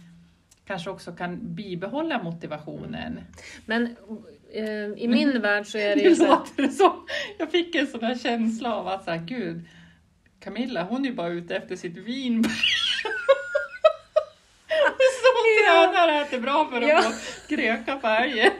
kanske 0.65 0.89
också 0.89 1.11
kan 1.11 1.39
bibehålla 1.55 2.23
motivationen. 2.23 3.19
Men 3.65 3.95
eh, 4.53 5.03
i 5.03 5.07
min 5.07 5.41
värld 5.41 5.65
så 5.65 5.77
är 5.77 5.95
det 5.95 6.01
ju 6.01 6.09
Nu 6.19 6.27
låter 6.27 6.61
det 6.63 6.69
så. 6.69 6.93
Jag 7.39 7.51
fick 7.51 7.75
en 7.75 7.87
sån 7.87 8.03
här 8.03 8.15
känsla 8.15 8.75
av 8.75 8.87
att 8.87 9.03
så 9.03 9.11
här, 9.11 9.17
gud, 9.25 9.61
Camilla 10.43 10.83
hon 10.83 11.05
är 11.05 11.11
bara 11.11 11.27
ute 11.29 11.55
efter 11.55 11.75
sitt 11.75 11.97
vin. 11.97 12.43
så 15.23 15.31
tränar 15.65 16.07
och 16.07 16.13
äter 16.27 16.39
bra 16.39 16.69
för 16.71 16.81
att 16.81 16.87
Ja. 16.89 17.01
få 17.01 17.11
gröka 17.55 17.99
färger. 17.99 18.51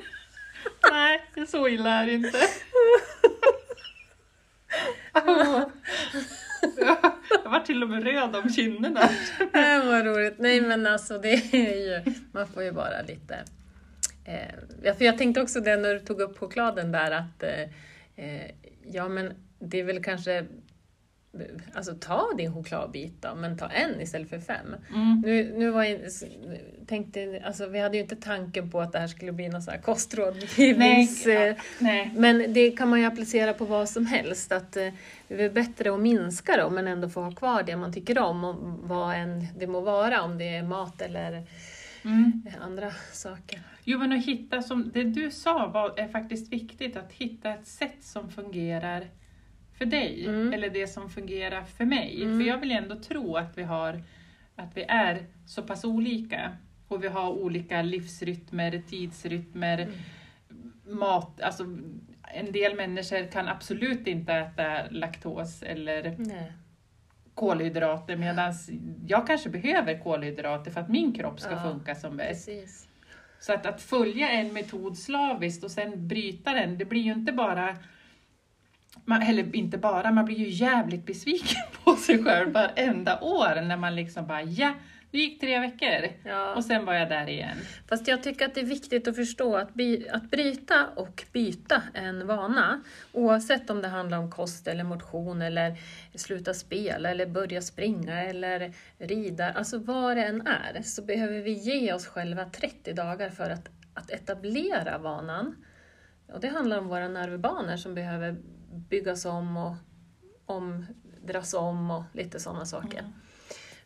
Nej, 0.92 1.26
det 1.34 1.42
är 1.42 1.46
så 1.46 1.68
illa 1.68 1.90
är 1.90 2.06
det 2.06 2.14
inte. 2.14 2.38
Jag 7.44 7.50
var 7.52 7.60
till 7.60 7.84
och 7.84 7.90
med 7.90 8.04
röd 8.04 8.36
om 8.36 8.50
kinderna. 8.50 9.10
Nej, 9.54 9.86
vad 9.86 10.06
roligt. 10.06 10.36
Nej, 10.40 10.62
men 10.62 10.88
alltså 10.88 11.18
det 11.18 11.34
är 11.54 11.76
ju, 12.06 12.14
man 12.32 12.48
får 12.48 12.64
ju 12.64 12.72
vara 12.72 13.02
lite... 13.02 13.38
Eh, 14.26 14.56
ja, 14.84 14.94
för 14.94 15.06
jag 15.06 15.18
tänkte 15.18 15.42
också 15.42 15.60
det 15.60 15.76
när 15.78 15.94
du 15.94 16.00
tog 16.00 16.22
upp 16.22 16.38
chokladen 16.40 16.92
där 16.92 17.12
att 17.12 17.44
eh, 17.44 17.62
eh, 18.26 18.52
ja, 18.92 19.08
men 19.10 19.34
det 19.60 19.80
är 19.80 19.84
väl 19.84 20.04
kanske 20.04 20.46
Alltså 21.74 21.96
ta 21.96 22.34
din 22.38 22.54
chokladbit 22.54 23.22
då, 23.22 23.36
men 23.36 23.58
ta 23.58 23.68
en 23.68 24.02
istället 24.02 24.30
för 24.30 24.40
fem. 24.40 24.76
Mm. 24.90 25.22
Nu, 25.26 25.54
nu 25.58 25.70
var 25.70 25.84
jag, 25.84 26.00
tänkte, 26.88 27.42
alltså 27.46 27.68
vi 27.68 27.80
hade 27.80 27.98
ju 27.98 28.04
inte 28.04 28.16
tanken 28.16 28.70
på 28.72 28.82
att 28.82 28.92
det 28.92 29.00
här 29.00 29.08
skulle 29.08 29.32
bli 29.32 29.50
någon 29.50 29.62
kostrådgivnings... 29.84 31.26
Nej, 31.26 31.58
Nej. 31.80 32.12
Men 32.16 32.54
det 32.54 32.72
kan 32.72 32.90
man 32.90 33.00
ju 33.00 33.06
applicera 33.06 33.54
på 33.54 33.66
vad 33.66 33.90
som 33.90 34.06
helst. 34.06 34.52
Att 34.52 34.78
eh, 34.78 34.88
det 35.28 35.44
är 35.44 35.50
bättre 35.50 35.94
att 35.94 36.00
minska 36.00 36.58
då, 36.58 36.70
men 36.70 36.88
ändå 36.88 37.10
få 37.10 37.22
ha 37.22 37.32
kvar 37.32 37.64
det 37.64 37.76
man 37.76 37.94
tycker 37.94 38.20
om, 38.20 38.44
och 38.44 38.56
vad 38.90 39.16
än 39.16 39.48
det 39.60 39.68
må 39.68 39.82
vara, 39.82 40.22
om 40.22 40.38
det 40.38 40.56
är 40.56 40.64
mat 40.64 41.02
eller 41.02 41.44
Mm. 42.04 42.42
andra 42.62 42.92
saker. 43.12 43.62
Jo, 43.84 44.00
men 44.00 44.12
att 44.12 44.26
hitta, 44.26 44.62
som 44.62 44.92
det 44.94 45.04
du 45.04 45.32
sa 45.32 45.68
var, 45.68 46.00
är 46.00 46.08
faktiskt 46.08 46.54
viktigt, 46.54 46.98
att 46.98 47.12
hitta 47.12 47.50
ett 47.50 47.68
sätt 47.68 47.98
som 48.02 48.30
fungerar 48.32 49.08
för 49.82 49.86
dig, 49.86 50.26
Mm. 50.28 50.54
eller 50.54 50.70
det 50.70 50.88
som 50.88 51.10
fungerar 51.10 51.64
för 51.64 51.86
mig. 51.86 52.24
Mm. 52.24 52.40
För 52.40 52.48
jag 52.48 52.58
vill 52.58 52.72
ändå 52.72 52.96
tro 52.96 53.36
att 53.36 53.58
vi, 53.58 53.64
har, 53.64 54.04
att 54.56 54.78
vi 54.78 54.84
är 54.84 55.26
så 55.48 55.62
pass 55.64 55.84
olika, 55.86 56.58
och 56.88 57.04
vi 57.04 57.08
har 57.08 57.30
olika 57.30 57.82
livsrytmer, 57.82 58.82
tidsrytmer, 58.90 59.78
Mm. 59.80 59.94
mat, 61.00 61.42
alltså 61.42 61.64
en 62.34 62.52
del 62.52 62.76
människor 62.76 63.32
kan 63.32 63.48
absolut 63.48 64.08
inte 64.08 64.34
äta 64.34 64.90
laktos 64.90 65.64
eller 65.64 66.16
Nej. 66.20 66.52
kolhydrater 67.34 68.16
medan 68.18 68.54
jag 69.08 69.28
kanske 69.28 69.50
behöver 69.50 70.00
kolhydrater 70.04 70.72
för 70.72 70.82
att 70.82 70.90
min 70.90 71.14
kropp 71.14 71.40
ska 71.40 71.52
Ja, 71.52 71.62
funka 71.72 71.96
som 71.96 72.18
bäst. 72.18 72.46
Precis. 72.48 72.88
Så 73.40 73.54
att, 73.54 73.66
att 73.66 73.82
följa 73.82 74.30
en 74.30 74.54
metod 74.54 74.98
slaviskt 74.98 75.64
och 75.64 75.72
sen 75.72 76.08
bryta 76.08 76.54
den, 76.54 76.78
det 76.78 76.86
blir 76.86 77.02
ju 77.02 77.12
inte 77.14 77.32
bara 77.32 77.76
man, 79.06 79.22
eller 79.22 79.56
inte 79.56 79.78
bara, 79.78 80.12
man 80.12 80.26
blir 80.26 80.38
ju 80.38 80.50
jävligt 80.50 81.06
besviken 81.06 81.62
på 81.84 81.96
sig 81.96 82.24
själv 82.24 82.54
varenda 82.54 83.20
år 83.20 83.62
när 83.62 83.78
man 83.78 83.96
liksom 83.96 84.28
bara 84.28 84.42
ja, 84.42 84.74
det 85.12 85.18
gick 85.18 85.40
tre 85.40 85.60
veckor 85.60 86.10
Ja. 86.24 86.56
och 86.56 86.66
sen 86.66 86.86
var 86.86 86.94
jag 86.94 87.10
där 87.10 87.30
igen. 87.30 87.58
Fast 87.90 88.08
jag 88.08 88.24
tycker 88.24 88.46
att 88.46 88.54
det 88.56 88.62
är 88.62 88.66
viktigt 88.66 89.08
att 89.08 89.16
förstå 89.16 89.56
att, 89.56 89.74
by, 89.74 90.08
att 90.10 90.32
bryta 90.32 90.88
och 90.96 91.24
byta 91.32 91.84
en 91.94 92.28
vana, 92.28 92.84
oavsett 93.12 93.70
om 93.70 93.82
det 93.82 93.88
handlar 93.88 94.18
om 94.18 94.32
kost 94.32 94.68
eller 94.68 94.84
motion 94.84 95.42
eller 95.42 95.76
sluta 96.16 96.54
spela 96.54 97.10
eller 97.10 97.26
börja 97.26 97.62
springa 97.62 98.24
eller 98.24 98.74
rida, 98.98 99.52
alltså 99.52 99.78
vad 99.78 100.18
det 100.18 100.24
än 100.24 100.48
är, 100.48 100.82
så 100.82 101.02
behöver 101.02 101.40
vi 101.42 101.52
ge 101.52 101.94
oss 101.94 102.08
själva 102.08 102.46
30 102.46 102.94
dagar 102.94 103.30
för 103.30 103.50
att, 103.50 103.70
att 103.94 104.12
etablera 104.12 104.98
vanan. 104.98 105.56
Och 106.34 106.40
det 106.40 106.48
handlar 106.48 106.78
om 106.78 106.88
våra 106.88 107.08
nervbanor 107.08 107.78
som 107.78 107.96
behöver 107.96 108.36
byggas 108.72 109.26
om 109.26 109.58
och 109.58 109.76
omdras 110.46 111.54
om 111.54 111.92
och 111.92 112.04
lite 112.14 112.40
sådana 112.40 112.66
saker. 112.66 113.00
Mm. 113.00 113.12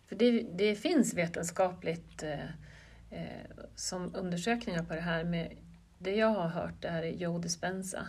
För 0.07 0.15
det, 0.15 0.41
det 0.41 0.75
finns 0.75 1.13
vetenskapligt 1.13 2.23
eh, 2.23 2.45
eh, 3.09 3.45
som 3.75 4.15
undersökningar 4.15 4.83
på 4.83 4.93
det 4.93 5.01
här 5.01 5.23
med 5.23 5.57
det 5.97 6.15
jag 6.15 6.29
har 6.29 6.47
hört 6.47 6.85
är 6.85 7.03
Joe 7.03 7.39
Dispenza 7.39 8.07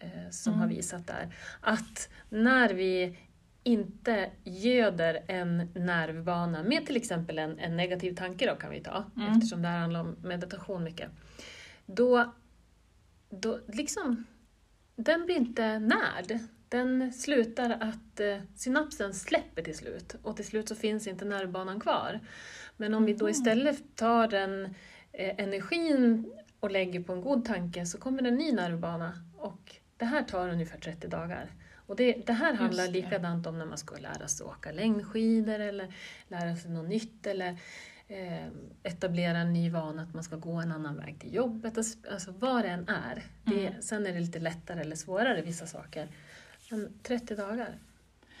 eh, 0.00 0.30
som 0.30 0.52
Mm. 0.52 0.60
har 0.60 0.68
visat 0.68 1.06
där 1.06 1.34
att 1.60 2.08
när 2.28 2.74
vi 2.74 3.18
inte 3.62 4.30
göder 4.44 5.24
en 5.28 5.56
nervbana 5.74 6.62
med 6.62 6.86
till 6.86 6.96
exempel 6.96 7.38
en, 7.38 7.58
en 7.58 7.76
negativ 7.76 8.14
tanke 8.14 8.46
då 8.50 8.56
kan 8.56 8.70
vi 8.70 8.80
ta 8.80 9.04
Mm. 9.16 9.32
eftersom 9.32 9.62
det 9.62 9.68
här 9.68 9.78
handlar 9.78 10.00
om 10.00 10.16
meditation 10.22 10.84
mycket. 10.84 11.10
Då, 11.86 12.32
då 13.30 13.60
liksom, 13.66 14.24
den 14.96 15.24
blir 15.26 15.36
inte 15.36 15.78
närd. 15.78 16.38
Den 16.68 17.12
slutar 17.12 17.70
att 17.70 18.20
eh, 18.20 18.38
synapsen 18.56 19.14
släpper 19.14 19.62
till 19.62 19.76
slut 19.76 20.16
och 20.22 20.36
till 20.36 20.44
slut 20.46 20.68
så 20.68 20.74
finns 20.74 21.06
inte 21.06 21.24
nervbanan 21.24 21.80
kvar. 21.80 22.20
Men 22.76 22.94
om 22.94 23.04
vi 23.04 23.12
då 23.14 23.24
Mhm. 23.24 23.30
istället 23.30 23.96
tar 23.96 24.28
den 24.28 24.64
eh, 25.12 25.34
energin 25.38 26.32
och 26.60 26.70
lägger 26.70 27.00
på 27.00 27.12
en 27.12 27.20
god 27.20 27.44
tanke 27.44 27.86
så 27.86 27.98
kommer 27.98 28.22
det 28.22 28.28
en 28.28 28.34
ny 28.36 28.52
nervbana 28.52 29.12
och 29.36 29.76
det 29.96 30.04
här 30.04 30.22
tar 30.22 30.48
ungefär 30.48 30.78
30 30.78 31.08
dagar. 31.08 31.50
Och 31.86 31.96
det, 31.96 32.12
det 32.26 32.32
här 32.32 32.54
handlar 32.54 32.86
det. 32.86 32.92
likadant 32.92 33.46
om 33.46 33.58
när 33.58 33.66
man 33.66 33.78
ska 33.78 33.96
lära 33.96 34.28
sig 34.28 34.46
åka 34.46 34.72
längdskidor 34.72 35.58
eller 35.60 35.94
lära 36.28 36.56
sig 36.56 36.70
något 36.70 36.88
nytt 36.88 37.26
eller 37.26 37.56
etablera 38.82 39.38
en 39.38 39.52
ny 39.52 39.70
vana 39.70 40.02
att 40.02 40.14
man 40.14 40.24
ska 40.24 40.36
gå 40.36 40.52
en 40.52 40.72
annan 40.72 40.96
väg 40.96 41.20
till 41.20 41.34
jobbet. 41.34 41.78
Alltså, 41.78 42.34
vad 42.38 42.64
det 42.64 42.68
än 42.68 42.88
är. 42.88 43.22
Det, 43.44 43.66
Mm. 43.66 43.82
Sen 43.82 44.06
är 44.06 44.12
det 44.12 44.20
lite 44.20 44.38
lättare 44.38 44.80
eller 44.80 44.96
svårare 44.96 45.42
vissa 45.42 45.66
saker. 45.66 46.08
Men 46.70 46.92
30 47.02 47.34
dagar. 47.34 47.68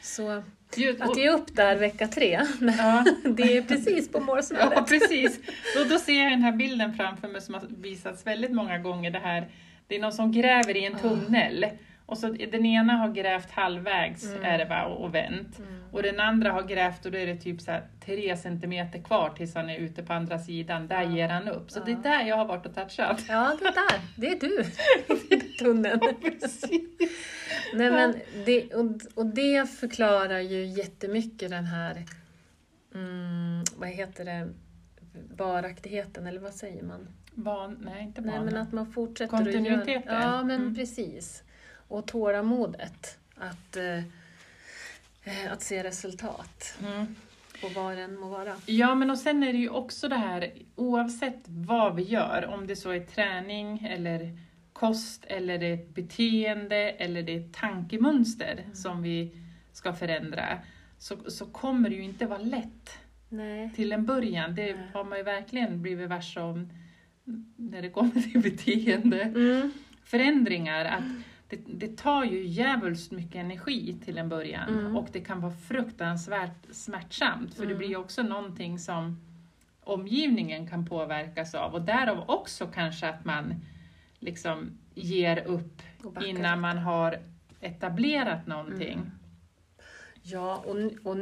Så 0.02 0.42
Just, 0.76 1.00
att 1.00 1.16
ge 1.18 1.30
upp 1.30 1.56
där 1.56 1.76
vecka 1.76 2.08
tre, 2.08 2.40
ja, 2.60 3.04
det 3.36 3.56
är 3.56 3.62
precis 3.62 4.12
på 4.12 4.18
ja, 4.18 4.22
målsnöret. 4.22 4.88
precis. 4.88 5.38
Och 5.80 5.88
då 5.88 5.98
ser 5.98 6.22
jag 6.22 6.32
den 6.32 6.42
här 6.42 6.52
bilden 6.52 6.94
framför 6.94 7.28
mig 7.28 7.40
som 7.40 7.54
har 7.54 7.62
visats 7.68 8.26
väldigt 8.26 8.52
många 8.52 8.78
gånger. 8.78 9.10
Det, 9.10 9.18
här, 9.18 9.48
det 9.86 9.96
är 9.96 10.00
någon 10.00 10.12
som 10.12 10.32
gräver 10.32 10.76
i 10.76 10.84
en 10.84 10.98
tunnel. 10.98 11.66
Och 12.06 12.18
så 12.18 12.28
den 12.28 12.66
ena 12.66 12.92
har 12.92 13.08
grävt 13.12 13.50
halvvägs 13.50 14.24
Mm. 14.24 14.42
är 14.44 14.58
det 14.58 14.64
va, 14.64 14.84
och, 14.84 15.04
och 15.04 15.14
vänt. 15.14 15.58
Mm. 15.58 15.82
Och 15.92 16.02
den 16.02 16.20
andra 16.20 16.52
har 16.52 16.62
grävt 16.62 17.06
och 17.06 17.12
då 17.12 17.18
är 17.18 17.26
det 17.26 17.36
typ 17.36 17.60
så 17.60 17.78
tre 18.04 18.36
centimeter 18.36 19.02
kvar 19.02 19.30
tills 19.36 19.54
han 19.54 19.70
är 19.70 19.78
ute 19.78 20.02
på 20.02 20.12
andra 20.12 20.38
sidan. 20.38 20.88
Där 20.88 21.02
Ja. 21.02 21.10
ger 21.10 21.28
han 21.28 21.48
upp. 21.48 21.70
Så 21.70 21.80
det 21.84 21.90
är 21.90 21.94
Ja. 21.94 22.00
där 22.02 22.22
jag 22.24 22.36
har 22.36 22.44
varit 22.44 22.66
och 22.66 22.74
touchat. 22.74 23.24
Ja, 23.28 23.56
det 23.58 23.64
där, 23.64 24.00
det 24.16 24.26
är 24.26 24.40
du 24.40 24.64
i 25.36 25.40
tunneln. 25.40 26.00
Precis. 26.22 26.70
Nej, 27.74 27.90
men 27.90 28.14
det, 28.46 28.74
och, 28.74 28.90
och 29.14 29.26
det 29.26 29.70
förklarar 29.70 30.38
ju 30.40 30.64
jättemycket 30.66 31.50
den 31.50 31.64
här, 31.64 32.04
mm, 32.94 33.64
vad 33.76 33.88
heter 33.88 34.24
det, 34.24 34.48
varaktigheten, 35.36 36.26
eller 36.26 36.40
vad 36.40 36.54
säger 36.54 36.82
man? 36.82 37.08
Ban, 37.34 37.78
nej, 37.80 38.02
inte 38.02 38.20
Nej, 38.20 38.36
barn. 38.36 38.44
men 38.44 38.56
att 38.56 38.72
man 38.72 38.86
fortsätter 38.92 39.36
att 39.36 39.46
göra... 39.46 39.52
Kontinuiteten. 39.52 40.14
Ja, 40.22 40.42
men 40.42 40.60
Mm. 40.60 40.74
precis. 40.74 41.42
Och 41.88 42.06
tålamodet. 42.06 43.18
Att, 43.36 43.76
eh, 43.76 43.98
eh, 45.24 45.52
att 45.52 45.62
se 45.62 45.82
resultat 45.84 46.78
Mm. 46.82 47.14
på 47.60 47.68
vad 47.68 47.96
den 47.96 48.16
må 48.20 48.28
vara. 48.28 48.56
Ja, 48.66 48.94
men 48.94 49.10
och 49.10 49.18
sen 49.18 49.42
är 49.42 49.52
det 49.52 49.58
ju 49.58 49.68
också 49.68 50.08
det 50.08 50.16
här, 50.16 50.52
oavsett 50.74 51.42
vad 51.46 51.96
vi 51.96 52.02
gör, 52.02 52.46
om 52.46 52.66
det 52.66 52.76
så 52.76 52.90
är 52.90 53.00
träning 53.00 53.86
eller 53.90 54.38
kost 54.72 55.24
eller 55.24 55.58
det 55.58 55.66
är 55.66 55.74
ett 55.74 55.94
beteende 55.94 56.76
eller 56.76 57.22
det 57.22 57.32
är 57.36 57.40
ett 57.40 57.54
tankemönster 57.54 58.64
som 58.74 59.02
vi 59.02 59.42
ska 59.72 59.92
förändra, 59.92 60.58
så, 60.98 61.16
så 61.30 61.46
kommer 61.46 61.90
det 61.90 61.96
ju 61.96 62.02
inte 62.02 62.26
vara 62.26 62.38
lätt 62.38 62.98
Nej. 63.28 63.70
till 63.74 63.92
en 63.92 64.06
början. 64.06 64.54
Det 64.54 64.62
Nej. 64.76 64.86
har 64.94 65.04
man 65.04 65.18
ju 65.18 65.24
verkligen 65.24 65.82
blivit 65.82 66.08
varse 66.08 66.40
om 66.40 66.68
när 67.56 67.82
det 67.82 67.90
kommer 67.90 68.22
till 68.32 68.40
beteende. 68.42 69.22
Mm. 69.22 69.72
Förändringar, 70.04 70.84
att 70.84 71.04
det, 71.48 71.56
det 71.66 71.96
tar 71.96 72.24
ju 72.24 72.46
djävulskt 72.46 73.12
mycket 73.12 73.34
energi 73.36 73.96
till 74.04 74.18
en 74.18 74.28
början 74.28 74.68
Mm. 74.78 74.96
och 74.96 75.08
det 75.12 75.20
kan 75.20 75.40
vara 75.40 75.52
fruktansvärt 75.52 76.66
smärtsamt 76.70 77.54
för 77.54 77.62
det 77.62 77.66
Mm. 77.66 77.78
blir 77.78 77.88
ju 77.88 77.96
också 77.96 78.22
någonting 78.22 78.78
som 78.78 79.20
omgivningen 79.84 80.68
kan 80.68 80.86
påverkas 80.86 81.54
av 81.54 81.74
och 81.74 81.82
därav 81.82 82.24
också 82.30 82.66
kanske 82.66 83.08
att 83.08 83.24
man 83.24 83.54
liksom 84.18 84.70
ger 84.94 85.46
upp 85.46 85.82
innan 86.24 86.60
man 86.60 86.78
har 86.78 87.18
etablerat 87.60 88.46
någonting. 88.46 88.92
Mm. 88.98 89.10
Ja, 90.22 90.56
och, 90.66 90.76
och 91.10 91.16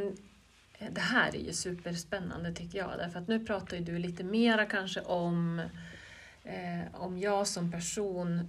det 0.91 1.01
här 1.01 1.35
är 1.35 1.39
ju 1.39 1.53
superspännande 1.53 2.53
tycker 2.53 2.77
jag. 2.77 2.91
Därför 2.97 3.19
att 3.19 3.27
nu 3.27 3.45
pratar 3.45 3.77
ju 3.77 3.83
du 3.83 3.99
lite 3.99 4.23
mera 4.23 4.65
kanske 4.65 5.01
om 5.01 5.59
eh, 6.43 6.81
om 7.01 7.17
jag 7.19 7.47
som 7.47 7.71
person 7.71 8.47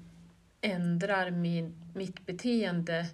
ändrar 0.61 1.31
min, 1.31 1.93
mitt 1.95 2.27
beteende 2.27 3.07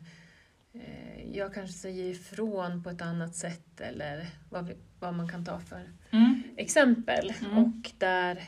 eh, 0.72 1.36
jag 1.36 1.54
kanske 1.54 1.78
säger 1.78 2.04
ifrån 2.04 2.82
på 2.82 2.90
ett 2.90 3.02
annat 3.02 3.34
sätt 3.34 3.80
eller 3.80 4.26
vad, 4.50 4.66
vi, 4.66 4.76
vad 5.00 5.14
man 5.14 5.28
kan 5.28 5.44
ta 5.44 5.60
för 5.60 5.90
Mm. 6.10 6.42
exempel. 6.56 7.34
Mm. 7.40 7.58
Och 7.58 7.90
där, 7.98 8.42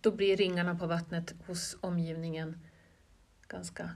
då 0.00 0.10
blir 0.10 0.36
ringarna 0.36 0.74
på 0.74 0.86
vattnet 0.86 1.34
hos 1.46 1.76
omgivningen 1.80 2.60
ganska 3.48 3.90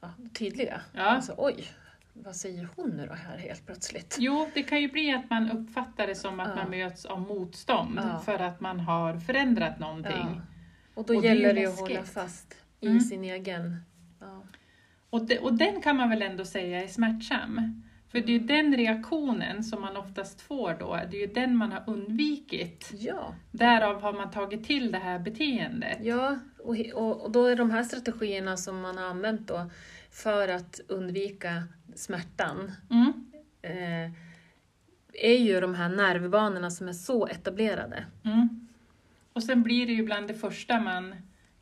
ja, 0.00 0.10
tydliga. 0.34 0.80
Ja. 0.92 1.02
Alltså, 1.02 1.34
oj, 1.38 1.68
vad 2.12 2.36
säger 2.36 2.68
hon 2.76 2.90
nu 2.90 3.06
då 3.06 3.12
här 3.14 3.38
helt 3.38 3.66
plötsligt? 3.66 4.16
Jo, 4.20 4.50
det 4.54 4.62
kan 4.62 4.80
ju 4.82 4.88
bli 4.88 5.12
att 5.14 5.30
man 5.30 5.50
uppfattar 5.50 6.06
det 6.06 6.14
som 6.14 6.40
att 6.40 6.48
Ja. 6.48 6.54
man 6.54 6.70
möts 6.70 7.04
av 7.04 7.20
motstånd 7.20 8.00
Ja. 8.02 8.18
för 8.24 8.38
att 8.38 8.60
man 8.60 8.80
har 8.80 9.18
förändrat 9.20 9.78
någonting. 9.78 10.12
Ja. 10.36 10.40
Och 10.94 11.04
då 11.06 11.16
Och 11.16 11.22
det 11.22 11.28
gäller 11.28 11.54
det 11.54 11.66
att 11.66 11.70
läskigt. 11.70 11.80
hålla 11.80 12.04
fast 12.04 12.56
i 12.84 12.88
Mm. 12.88 13.00
sin 13.00 13.24
egen... 13.24 13.76
Ja. 14.20 14.42
Och, 15.10 15.26
de, 15.26 15.38
och 15.38 15.54
den 15.54 15.82
kan 15.82 15.96
man 15.96 16.10
väl 16.10 16.22
ändå 16.22 16.44
säga 16.44 16.82
är 16.82 16.88
smärtsam. 16.88 17.82
För 18.08 18.20
det 18.20 18.24
är 18.26 18.38
ju 18.38 18.46
den 18.46 18.76
reaktionen 18.76 19.64
som 19.64 19.80
man 19.80 19.96
oftast 19.96 20.40
får 20.40 20.76
då, 20.80 21.00
det 21.10 21.16
är 21.16 21.20
ju 21.26 21.32
den 21.34 21.56
man 21.56 21.72
har 21.72 21.82
undvikit. 21.86 22.90
Ja, 22.98 23.34
Därav 23.50 24.00
har 24.02 24.12
man 24.12 24.30
tagit 24.30 24.64
till 24.64 24.92
det 24.92 24.98
här 24.98 25.18
beteendet. 25.18 25.98
ja 26.02 26.38
och, 26.58 26.76
och, 26.94 27.24
och 27.24 27.30
då 27.30 27.46
är 27.46 27.56
de 27.56 27.70
här 27.70 27.82
strategierna 27.82 28.56
som 28.56 28.80
man 28.80 28.98
har 28.98 29.04
använt 29.04 29.48
då 29.48 29.70
för 30.10 30.48
att 30.48 30.80
undvika 30.88 31.62
smärtan 31.94 32.72
Mm. 32.90 33.12
eh, 33.62 34.10
är 35.12 35.38
ju 35.38 35.60
de 35.60 35.74
här 35.74 35.88
nervbanorna 35.88 36.70
som 36.70 36.88
är 36.88 36.92
så 36.92 37.26
etablerade. 37.26 38.04
Mm. 38.24 38.68
Och 39.32 39.42
sen 39.42 39.62
blir 39.62 39.86
det 39.86 39.92
ju 39.92 40.02
bland 40.02 40.28
det 40.28 40.34
första 40.34 40.80
man 40.80 41.14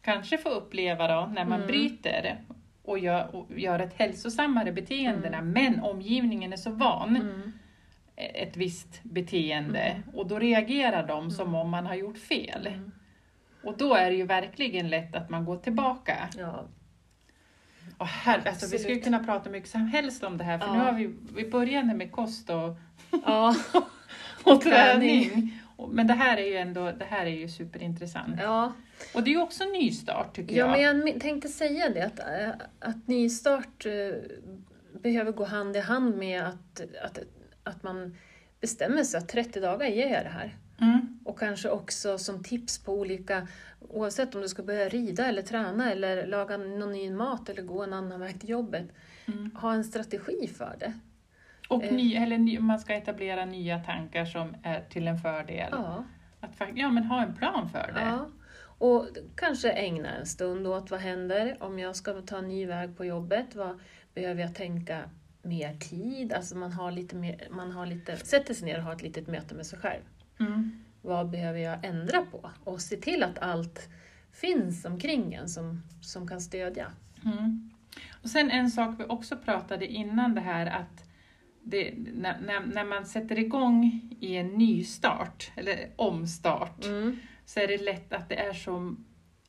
kanske 0.03 0.39
får 0.39 0.51
uppleva 0.51 1.09
då, 1.09 1.27
när 1.35 1.45
man 1.45 1.53
Mm. 1.59 1.67
bryter 1.67 2.41
och 2.83 2.99
gör, 2.99 3.37
och 3.37 3.47
gör 3.59 3.79
ett 3.79 3.95
hälsosammare 3.99 4.73
beteendena, 4.73 5.39
Mm. 5.39 5.51
men 5.53 5.81
omgivningen 5.81 6.53
är 6.53 6.57
så 6.57 6.71
van 6.71 7.17
Mm. 7.17 7.53
ett 8.17 8.57
visst 8.57 9.01
beteende 9.03 9.81
Mm. 9.81 10.03
och 10.15 10.27
då 10.29 10.39
reagerar 10.39 11.07
de 11.07 11.31
som 11.31 11.55
om 11.55 11.71
man 11.71 11.87
har 11.87 11.95
gjort 11.95 12.19
fel. 12.19 12.67
Mm. 12.67 12.93
Och 13.65 13.77
då 13.77 13.95
är 13.95 14.11
det 14.11 14.17
ju 14.17 14.27
verkligen 14.27 14.89
lätt 14.91 15.17
att 15.17 15.31
man 15.31 15.45
går 15.45 15.57
tillbaka. 15.57 16.29
Ja, 16.39 16.65
Och 17.99 18.07
här, 18.07 18.43
alltså, 18.49 18.67
vi 18.73 18.79
skulle 18.79 18.99
kunna 19.01 19.25
prata 19.25 19.51
mycket 19.51 19.71
som 19.71 19.87
helst 19.87 20.25
om 20.25 20.39
det 20.39 20.45
här, 20.45 20.59
för 20.59 20.67
Ja. 20.67 20.73
nu 20.73 20.79
har 20.79 20.93
vi, 20.93 21.15
vi 21.37 21.51
började 21.51 21.95
med 21.95 22.13
kost 22.13 22.51
och, 22.51 22.77
ja, 23.27 23.55
och 24.45 24.61
träning. 24.63 25.59
Men 25.87 26.07
det 26.07 26.15
här 26.15 26.37
är 26.37 26.47
ju 26.47 26.57
ändå 26.57 26.93
det 26.99 27.05
här 27.05 27.27
är 27.27 27.31
ju 27.31 27.49
superintressant. 27.49 28.35
ja. 28.41 28.73
Och 29.15 29.23
det 29.23 29.31
är 29.31 29.35
ju 29.35 29.41
också 29.43 29.65
nystart 29.65 30.37
tycker 30.37 30.57
ja 30.57 30.79
jag. 30.79 30.97
men 30.97 31.07
jag 31.07 31.21
tänkte 31.21 31.49
säga 31.49 31.89
det 31.89 32.03
att, 32.07 32.19
eh, 32.19 32.67
att 32.79 33.09
nystart 33.09 33.87
eh, 33.87 34.15
behöver 35.03 35.33
gå 35.33 35.45
hand 35.45 35.77
i 35.77 35.81
hand 35.81 36.17
med 36.17 36.43
att, 36.43 36.81
att, 37.05 37.19
att 37.63 37.83
man 37.83 38.17
bestämmer 38.61 39.05
sig 39.05 39.19
att 39.19 39.29
30 39.29 39.61
dagar 39.61 39.87
ger 39.87 40.11
jag 40.15 40.25
det 40.25 40.29
här. 40.29 40.57
Mm. 40.81 41.19
Och 41.25 41.39
kanske 41.39 41.69
också 41.71 42.19
som 42.19 42.45
tips 42.45 42.79
på 42.85 42.93
olika, 42.93 43.49
oavsett 43.81 44.35
om 44.35 44.41
du 44.41 44.49
ska 44.49 44.63
börja 44.63 44.89
rida 44.89 45.27
eller 45.27 45.43
träna 45.43 45.93
eller 45.93 46.27
laga 46.27 46.57
någon 46.57 46.93
ny 46.93 47.11
mat 47.11 47.49
eller 47.49 47.63
gå 47.63 47.83
en 47.83 47.93
annan 47.93 48.21
väg 48.21 48.41
till 48.41 48.49
jobbet, 48.49 48.87
Mm. 49.27 49.51
ha 49.55 49.75
en 49.75 49.85
strategi 49.85 50.49
för 50.57 50.77
det. 50.81 50.93
Och 51.75 51.83
Eh. 51.85 51.93
ny, 51.95 52.15
eller 52.15 52.39
ny, 52.39 52.59
man 52.59 52.79
ska 52.79 52.95
etablera 52.95 53.45
nya 53.45 53.79
tankar 53.79 54.25
som 54.25 54.57
är 54.63 54.81
till 54.91 55.09
en 55.09 55.19
fördel. 55.19 55.69
Ja, 55.71 56.05
Att 56.41 56.51
ja, 56.75 56.91
men 56.91 57.05
ha 57.05 57.23
en 57.23 57.35
plan 57.35 57.69
för 57.69 57.93
det. 57.95 58.01
ja. 58.01 58.27
Och 58.79 59.07
kanske 59.37 59.71
ägna 59.71 60.09
en 60.09 60.27
stund 60.27 60.67
åt 60.67 60.91
vad 60.91 61.01
händer 61.01 61.57
om 61.61 61.79
jag 61.79 61.97
ska 61.97 62.13
ta 62.23 62.39
en 62.39 62.49
ny 62.49 62.67
väg 62.67 62.97
på 62.97 63.05
jobbet. 63.05 63.55
Vad 63.55 63.81
behöver 64.15 64.41
jag 64.43 64.55
tänka 64.55 65.01
mer 65.43 65.75
tid? 65.75 66.33
Alltså 66.33 66.57
man 66.57 66.73
har 66.73 66.91
lite 66.91 67.17
mer, 67.17 67.49
man 67.51 67.73
har 67.73 67.87
lite, 67.87 68.17
sätter 68.17 68.55
sig 68.55 68.65
ner 68.67 68.79
och 68.79 68.85
har 68.85 68.93
ett 68.93 69.03
litet 69.03 69.27
möte 69.27 69.55
med 69.55 69.67
sig 69.67 69.79
själv. 69.79 70.03
Mm. 70.41 70.85
Vad 71.03 71.31
behöver 71.31 71.59
jag 71.59 71.85
ändra 71.85 72.23
på? 72.23 72.51
Och 72.65 72.81
se 72.81 72.97
till 72.97 73.23
att 73.23 73.39
allt 73.39 73.89
finns 74.33 74.85
omkring 74.85 75.35
en 75.35 75.49
som, 75.49 75.83
som 76.01 76.29
kan 76.29 76.41
stödja. 76.41 76.87
Mm. 77.25 77.71
Och 78.23 78.29
sen 78.31 78.51
en 78.51 78.71
sak 78.71 78.95
vi 78.99 79.05
också 79.05 79.37
pratade 79.37 79.87
innan 79.87 80.35
det 80.35 80.41
här 80.41 80.67
att 80.67 81.05
det, 81.65 81.95
när, 81.97 82.41
när, 82.41 82.61
när 82.67 82.85
man 82.85 83.07
sätter 83.07 83.39
igång 83.39 84.01
i 84.21 84.37
en 84.37 84.47
ny 84.49 84.85
start, 84.85 85.51
eller 85.57 85.91
omstart, 85.97 86.85
Mm. 86.87 87.17
så 87.45 87.61
är 87.61 87.69
det 87.69 87.83
lätt 87.83 88.13
att 88.13 88.29
det 88.29 88.35
är 88.37 88.53
så, 88.53 88.97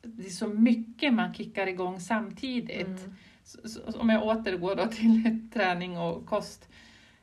det 0.02 0.26
är 0.26 0.30
så 0.30 0.48
mycket 0.48 1.12
man 1.14 1.34
kickar 1.34 1.66
igång 1.66 2.00
samtidigt. 2.00 2.86
Mm. 2.86 3.14
Så, 3.44 3.68
så, 3.68 4.00
om 4.00 4.08
jag 4.08 4.22
återgår 4.22 4.74
då 4.76 4.86
till 4.86 5.48
träning 5.54 5.98
och 5.98 6.26
kost. 6.26 6.68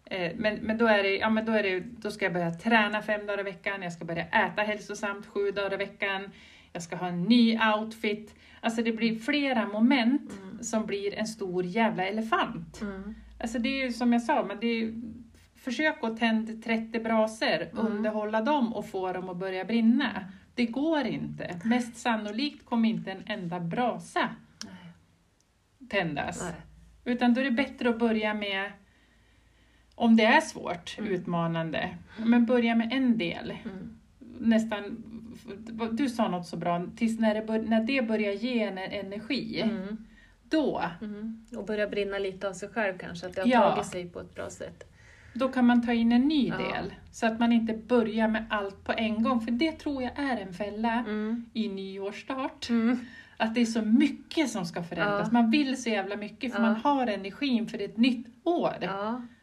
Eh, 0.05 0.31
men, 0.35 0.55
men, 0.55 0.77
då, 0.77 0.87
är 0.87 1.03
det, 1.03 1.17
ja, 1.17 1.29
men 1.29 1.45
då, 1.45 1.51
är 1.51 1.63
det, 1.63 1.79
då 1.79 2.11
ska 2.11 2.25
jag 2.25 2.33
börja 2.33 2.51
träna 2.53 3.01
fem 3.01 3.25
dagar 3.25 3.39
i 3.39 3.43
veckan, 3.43 3.81
jag 3.81 3.93
ska 3.93 4.05
börja 4.05 4.25
äta 4.25 4.61
hälsosamt 4.61 5.25
sju 5.25 5.51
dagar 5.51 5.73
i 5.73 5.77
veckan, 5.77 6.29
jag 6.73 6.83
ska 6.83 6.95
ha 6.95 7.07
en 7.07 7.23
ny 7.23 7.59
outfit. 7.77 8.35
Alltså 8.61 8.81
det 8.83 8.91
blir 8.91 9.19
flera 9.19 9.67
moment 9.67 10.31
Mm. 10.43 10.63
som 10.63 10.85
blir 10.85 11.13
en 11.15 11.27
stor 11.27 11.65
jävla 11.65 12.05
elefant. 12.07 12.81
Mm. 12.81 13.15
Alltså 13.41 13.59
det 13.59 13.69
är 13.69 13.85
ju 13.85 13.91
som 13.93 14.13
jag 14.13 14.21
sa, 14.21 14.43
men 14.45 14.57
det 14.59 14.67
är, 14.67 14.93
försök 15.55 16.03
att 16.03 16.17
tända 16.17 16.53
30 16.63 16.99
brasor, 16.99 17.61
Mm. 17.61 17.85
underhålla 17.87 18.41
dem 18.41 18.73
och 18.73 18.85
få 18.89 19.13
dem 19.13 19.29
att 19.29 19.37
börja 19.37 19.65
brinna. 19.65 20.25
Det 20.55 20.65
går 20.65 21.05
inte. 21.05 21.61
Mest 21.65 21.97
sannolikt 21.97 22.65
kommer 22.65 22.89
inte 22.89 23.11
en 23.11 23.23
enda 23.25 23.59
brasa 23.59 24.29
Nej. 24.65 24.93
tändas. 25.89 26.41
Nej. 26.43 26.61
Utan 27.15 27.33
då 27.33 27.41
är 27.41 27.45
det 27.45 27.51
bättre 27.51 27.89
att 27.89 27.99
börja 27.99 28.33
med, 28.33 28.71
om 29.95 30.15
det 30.15 30.25
är 30.25 30.41
svårt, 30.41 30.95
Mm. 30.99 31.11
utmanande, 31.11 31.89
men 32.17 32.45
börja 32.45 32.75
med 32.75 32.93
en 32.93 33.17
del. 33.17 33.53
Mm. 33.65 33.97
Nästan, 34.39 35.03
du 35.91 36.09
sa 36.09 36.27
något 36.29 36.47
så 36.47 36.57
bra, 36.57 36.87
tills 36.95 37.19
när 37.19 37.35
det, 37.35 37.41
bör, 37.41 37.59
när 37.61 37.83
det 37.83 38.07
börjar 38.07 38.33
ge 38.33 38.63
en 38.63 38.77
energi, 38.77 39.61
Mm. 39.61 40.05
Då, 40.51 40.81
Mm. 41.01 41.45
Och 41.57 41.65
börja 41.65 41.87
brinna 41.87 42.17
lite 42.17 42.47
av 42.49 42.53
sig 42.53 42.69
själv 42.69 42.97
kanske, 42.97 43.27
att 43.27 43.35
det 43.35 43.41
har 43.41 43.47
Ja. 43.47 43.71
tagit 43.71 43.85
sig 43.87 44.09
på 44.09 44.19
ett 44.19 44.35
bra 44.35 44.49
sätt. 44.49 44.83
då 45.33 45.47
kan 45.49 45.65
man 45.65 45.85
ta 45.85 45.93
in 45.93 46.11
en 46.11 46.21
ny 46.27 46.47
Ja. 46.47 46.57
del. 46.57 46.93
Så 47.11 47.25
att 47.27 47.39
man 47.39 47.51
inte 47.51 47.73
börjar 47.73 48.27
med 48.27 48.45
allt 48.49 48.83
på 48.83 48.91
en 48.97 49.23
gång, 49.23 49.41
för 49.41 49.51
det 49.51 49.71
tror 49.71 50.03
jag 50.03 50.19
är 50.19 50.37
en 50.37 50.53
fälla 50.53 50.93
Mm. 50.93 51.45
i 51.53 51.67
nyårsstart. 51.69 52.69
Mm. 52.69 52.99
Att 53.37 53.55
det 53.55 53.61
är 53.61 53.65
så 53.65 53.81
mycket 53.81 54.49
som 54.49 54.65
ska 54.65 54.83
förändras. 54.83 55.27
Ja. 55.27 55.33
Man 55.41 55.51
vill 55.51 55.83
så 55.83 55.89
jävla 55.89 56.15
mycket 56.15 56.53
för 56.53 56.61
man 56.61 56.75
har 56.75 57.07
energin 57.07 57.67
för 57.67 57.81
ett 57.81 57.97
nytt 57.97 58.27
år. 58.43 58.75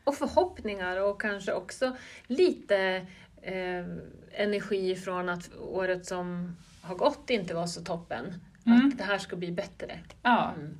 Och 0.04 0.14
förhoppningar 0.14 1.02
och 1.02 1.20
kanske 1.20 1.52
också 1.52 1.96
lite 2.26 3.06
eh, 3.42 3.84
energi 4.32 4.96
från 4.96 5.28
att 5.28 5.50
året 5.58 6.06
som 6.06 6.56
har 6.82 6.94
gått 6.94 7.30
inte 7.30 7.54
var 7.54 7.66
så 7.66 7.84
toppen. 7.84 8.34
Mm. 8.66 8.86
Att 8.88 8.98
det 8.98 9.04
här 9.04 9.18
ska 9.18 9.36
bli 9.36 9.52
bättre. 9.52 9.98
Ja. 10.22 10.52
Mm. 10.58 10.78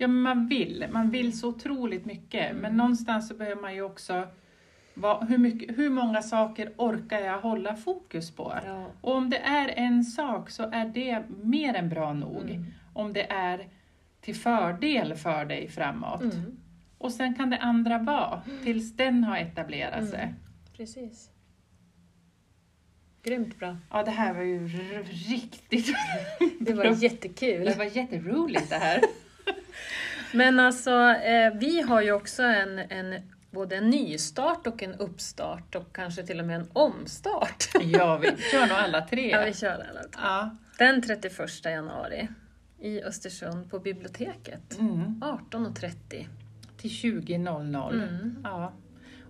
Ja, 0.00 0.06
men 0.08 0.20
man 0.22 0.46
vill. 0.48 0.84
Man 0.90 1.10
vill 1.10 1.38
så 1.38 1.48
otroligt 1.48 2.04
mycket. 2.04 2.56
Men 2.56 2.76
någonstans 2.76 3.28
så 3.28 3.34
behöver 3.34 3.62
man 3.62 3.74
ju 3.74 3.82
också... 3.82 4.28
va- 4.94 5.26
hur, 5.28 5.38
mycket, 5.38 5.78
hur 5.78 5.90
många 5.90 6.22
saker 6.22 6.72
orkar 6.76 7.18
jag 7.20 7.40
hålla 7.40 7.76
fokus 7.76 8.30
på? 8.30 8.58
Ja. 8.66 8.86
Och 9.00 9.14
om 9.14 9.30
det 9.30 9.38
är 9.38 9.68
en 9.68 10.04
sak 10.04 10.50
så 10.50 10.62
är 10.62 10.86
det 10.86 11.22
mer 11.42 11.74
än 11.74 11.88
bra 11.88 12.12
nog. 12.12 12.42
Mm. 12.50 12.64
Om 12.94 13.12
det 13.12 13.32
är 13.32 13.68
till 14.20 14.34
fördel 14.36 15.14
för 15.14 15.44
dig 15.44 15.68
framåt. 15.68 16.22
Mm. 16.22 16.56
Och 16.98 17.12
sen 17.12 17.34
kan 17.34 17.50
det 17.50 17.58
andra 17.58 17.98
vara 17.98 18.42
tills 18.64 18.92
den 18.96 19.24
har 19.24 19.36
etablerat 19.36 20.08
sig. 20.08 20.22
Mm. 20.22 20.34
Precis. 20.76 21.30
Grymt 23.22 23.58
bra. 23.58 23.76
Ja, 23.90 24.02
det 24.02 24.10
här 24.10 24.34
var 24.34 24.42
ju 24.42 24.68
riktigt 25.28 25.86
Det 26.60 26.74
var 26.74 26.84
bra. 26.84 26.92
jättekul. 26.94 27.64
Det 27.64 27.78
var 27.78 27.84
jätteroligt 27.96 28.70
det 28.70 28.76
här. 28.76 29.00
Men 30.32 30.60
alltså, 30.60 30.90
eh, 31.10 31.54
vi 31.54 31.80
har 31.80 32.02
ju 32.02 32.12
också 32.12 32.42
en, 32.42 32.78
en, 32.78 33.14
både 33.50 33.76
en 33.76 33.90
nystart 33.90 34.66
och 34.66 34.82
en 34.82 34.94
uppstart 34.94 35.74
och 35.74 35.92
kanske 35.92 36.22
till 36.22 36.40
och 36.40 36.46
med 36.46 36.56
en 36.56 36.68
omstart. 36.72 37.68
Ja, 37.80 38.16
vi 38.16 38.26
kör 38.52 38.60
nog 38.60 38.76
alla 38.76 39.00
tre. 39.00 39.30
Ja, 39.30 39.44
vi 39.44 39.54
kör 39.54 39.86
alla 39.90 40.02
tre. 40.02 40.22
Ja. 40.22 40.56
Den 40.78 41.02
31 41.02 41.64
januari 41.64 42.28
i 42.80 43.02
Östersund 43.02 43.70
på 43.70 43.78
biblioteket. 43.78 44.78
Mm. 44.78 45.22
18.30. 45.50 46.26
Till 46.76 46.90
20.00. 46.90 47.92
Mm. 47.92 48.38
Ja. 48.44 48.72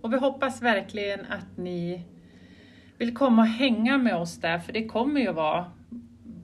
Och 0.00 0.12
vi 0.12 0.18
hoppas 0.18 0.62
verkligen 0.62 1.20
att 1.20 1.56
ni 1.56 2.04
vill 2.98 3.14
komma 3.14 3.42
och 3.42 3.48
hänga 3.48 3.98
med 3.98 4.16
oss 4.16 4.40
där, 4.40 4.58
för 4.58 4.72
det 4.72 4.86
kommer 4.86 5.20
ju 5.20 5.32
vara 5.32 5.72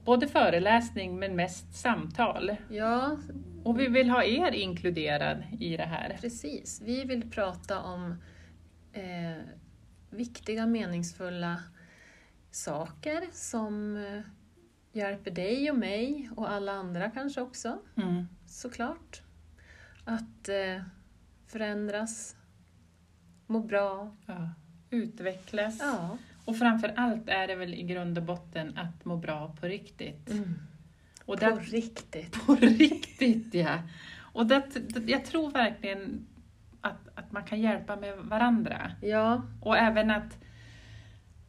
både 0.04 0.28
föreläsning 0.28 1.18
men 1.18 1.36
mest 1.36 1.74
samtal. 1.74 2.56
Ja, 2.68 3.16
Och 3.64 3.80
vi 3.80 3.86
vill 3.88 4.10
ha 4.10 4.24
er 4.24 4.52
inkluderad 4.52 5.42
i 5.60 5.76
det 5.76 5.84
här. 5.84 6.16
precis. 6.20 6.80
Vi 6.84 7.04
vill 7.04 7.30
prata 7.30 7.80
om 7.82 8.14
eh, 8.92 9.42
viktiga, 10.10 10.66
meningsfulla 10.66 11.62
saker 12.50 13.24
som 13.32 13.96
eh, 13.96 14.20
hjälper 14.92 15.30
dig 15.30 15.70
och 15.70 15.78
mig 15.78 16.30
och 16.36 16.50
alla 16.50 16.72
andra 16.72 17.10
kanske 17.10 17.40
också, 17.40 17.78
Mm. 17.96 18.24
såklart. 18.46 19.22
Att 20.04 20.48
eh, 20.48 20.82
förändras, 21.46 22.36
må 23.46 23.60
bra. 23.60 24.16
Ja. 24.26 24.50
Utvecklas. 24.90 25.78
Ja. 25.80 26.18
Och 26.44 26.58
framför 26.58 26.92
allt 26.96 27.28
är 27.28 27.46
det 27.46 27.54
väl 27.54 27.74
i 27.74 27.82
grund 27.82 28.18
och 28.18 28.24
botten 28.24 28.78
att 28.78 29.04
må 29.04 29.16
bra 29.16 29.56
på 29.60 29.66
riktigt. 29.66 30.30
Och 31.26 31.40
På 31.40 31.46
det, 31.46 31.50
riktigt. 31.56 32.46
på 32.46 32.54
riktigt 32.54 33.54
ja. 33.54 33.78
Och 34.16 34.46
det, 34.46 34.62
jag 35.06 35.24
tror 35.24 35.50
verkligen 35.50 36.26
att, 36.80 37.08
att 37.14 37.32
man 37.32 37.44
kan 37.44 37.60
hjälpa 37.60 37.96
med 37.96 38.18
varandra. 38.18 38.90
Ja, 39.02 39.42
Och 39.60 39.76
även 39.78 40.10
att, 40.10 40.38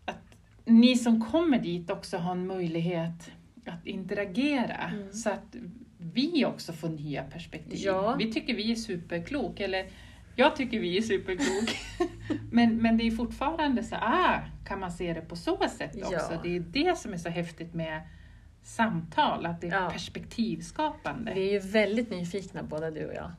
att 0.05 0.35
ni 0.65 0.95
som 0.97 1.25
kommer 1.25 1.59
dit 1.59 1.89
också 1.89 2.17
har 2.17 2.31
en 2.31 2.47
möjlighet 2.47 3.31
att 3.65 3.87
interagera 3.87 4.91
Mm. 4.93 5.13
så 5.13 5.29
att 5.29 5.55
vi 5.97 6.45
också 6.45 6.73
får 6.73 6.89
nya 6.89 7.23
perspektiv. 7.23 7.79
Ja. 7.79 8.15
Vi 8.19 8.33
tycker 8.33 8.55
vi 8.55 8.71
är 8.71 8.75
superklok, 8.75 9.59
eller 9.59 9.85
jag 10.35 10.55
tycker 10.55 10.79
vi 10.79 10.97
är 10.97 11.01
superklok. 11.01 11.77
men, 12.51 12.77
men 12.77 12.97
det 12.97 13.07
är 13.07 13.11
fortfarande 13.11 13.83
så, 13.83 13.95
ah, 13.95 14.39
kan 14.67 14.79
man 14.79 14.91
se 14.91 15.13
det 15.13 15.21
på 15.21 15.35
så 15.35 15.57
sätt 15.77 15.95
också? 15.95 16.33
Ja. 16.33 16.39
Det 16.43 16.55
är 16.55 16.59
det 16.59 16.97
som 16.97 17.13
är 17.13 17.17
så 17.17 17.29
häftigt 17.29 17.73
med 17.73 18.01
samtal, 18.65 19.45
att 19.45 19.61
det 19.61 19.67
är 19.67 19.71
Ja. 19.83 19.89
perspektivskapande. 19.89 21.33
vi 21.33 21.47
är 21.47 21.51
ju 21.51 21.59
väldigt 21.59 22.09
nyfikna 22.09 22.63
båda 22.63 22.91
du 22.91 23.05
och 23.07 23.13
jag. 23.13 23.31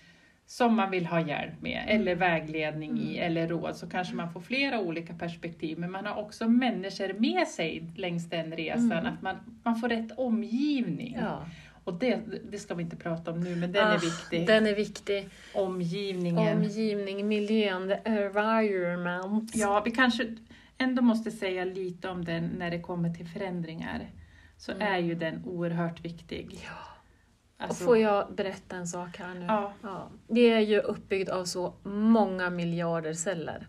som 0.51 0.75
man 0.75 0.91
vill 0.91 1.07
ha 1.07 1.21
hjälp 1.21 1.63
med, 1.63 1.85
eller 1.89 2.15
vägledning 2.15 2.99
i, 3.01 3.17
Mm. 3.19 3.27
eller 3.31 3.49
råd, 3.49 3.77
så 3.77 3.89
kanske 3.89 4.15
man 4.15 4.33
får 4.33 4.41
flera 4.41 4.81
olika 4.81 5.15
perspektiv. 5.15 5.79
Men 5.79 5.91
man 5.91 6.07
har 6.07 6.17
också 6.23 6.49
människor 6.49 7.13
med 7.21 7.49
sig 7.49 7.83
längs 7.97 8.31
den 8.31 8.53
resan, 8.57 8.93
Mm. 8.93 9.07
att 9.07 9.23
man, 9.23 9.37
man 9.63 9.77
får 9.77 9.89
rätt 9.89 10.19
omgivning. 10.19 11.17
Ja. 11.21 11.47
Och 11.85 11.95
det, 11.95 12.21
det 12.51 12.59
ska 12.59 12.75
vi 12.75 12.83
inte 12.83 12.97
prata 12.97 13.31
om 13.31 13.41
nu, 13.41 13.57
men 13.57 13.73
den 13.73 13.87
Ah, 13.87 13.95
är 13.95 13.99
viktig. 13.99 14.47
Den 14.47 14.67
är 14.67 14.75
viktig. 14.75 15.29
Omgivningen. 15.55 16.57
Omgivning, 16.59 17.29
miljön, 17.29 17.89
the 17.89 18.11
environment. 18.11 19.53
Ja, 19.57 19.83
vi 19.85 19.91
kanske 19.91 20.37
ändå 20.79 21.03
måste 21.03 21.31
säga 21.31 21.65
lite 21.65 22.09
om 22.09 22.25
den 22.25 22.47
när 22.59 22.71
det 22.71 22.81
kommer 22.81 23.15
till 23.15 23.27
förändringar. 23.27 24.07
Så 24.57 24.73
Mm. 24.73 24.93
är 24.95 24.99
ju 24.99 25.15
den 25.15 25.43
oerhört 25.45 26.05
viktig. 26.05 26.47
Ja. 26.65 26.71
Alltså, 27.61 27.85
får 27.85 27.99
jag 27.99 28.35
berätta 28.35 28.77
en 28.77 28.87
sak 28.87 29.17
här 29.17 29.35
nu? 29.35 29.45
Ja. 29.47 29.73
Ja. 29.83 30.11
Det 30.29 30.41
är 30.53 30.61
ju 30.61 30.79
uppbyggt 30.81 31.31
av 31.31 31.45
så 31.45 31.75
många 31.85 32.51
miljarder 32.51 33.13
celler. 33.15 33.69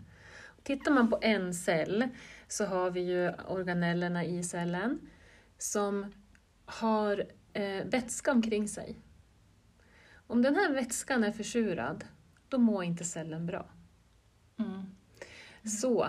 Tittar 0.62 0.92
man 0.92 1.10
på 1.10 1.18
en 1.22 1.54
cell 1.54 2.08
så 2.48 2.64
har 2.66 2.90
vi 2.90 3.00
ju 3.00 3.32
organellerna 3.48 4.24
i 4.24 4.42
cellen 4.42 5.00
som 5.58 6.12
har 6.64 7.24
eh, 7.52 7.84
vätska 7.84 8.32
omkring 8.32 8.68
sig. 8.68 8.96
Om 10.26 10.42
den 10.42 10.54
här 10.54 10.72
vätskan 10.72 11.24
är 11.24 11.32
försurad, 11.32 12.04
då 12.48 12.58
mår 12.58 12.84
inte 12.84 13.04
cellen 13.04 13.46
bra. 13.46 13.66
Mm. 14.58 14.82
Så 15.80 16.04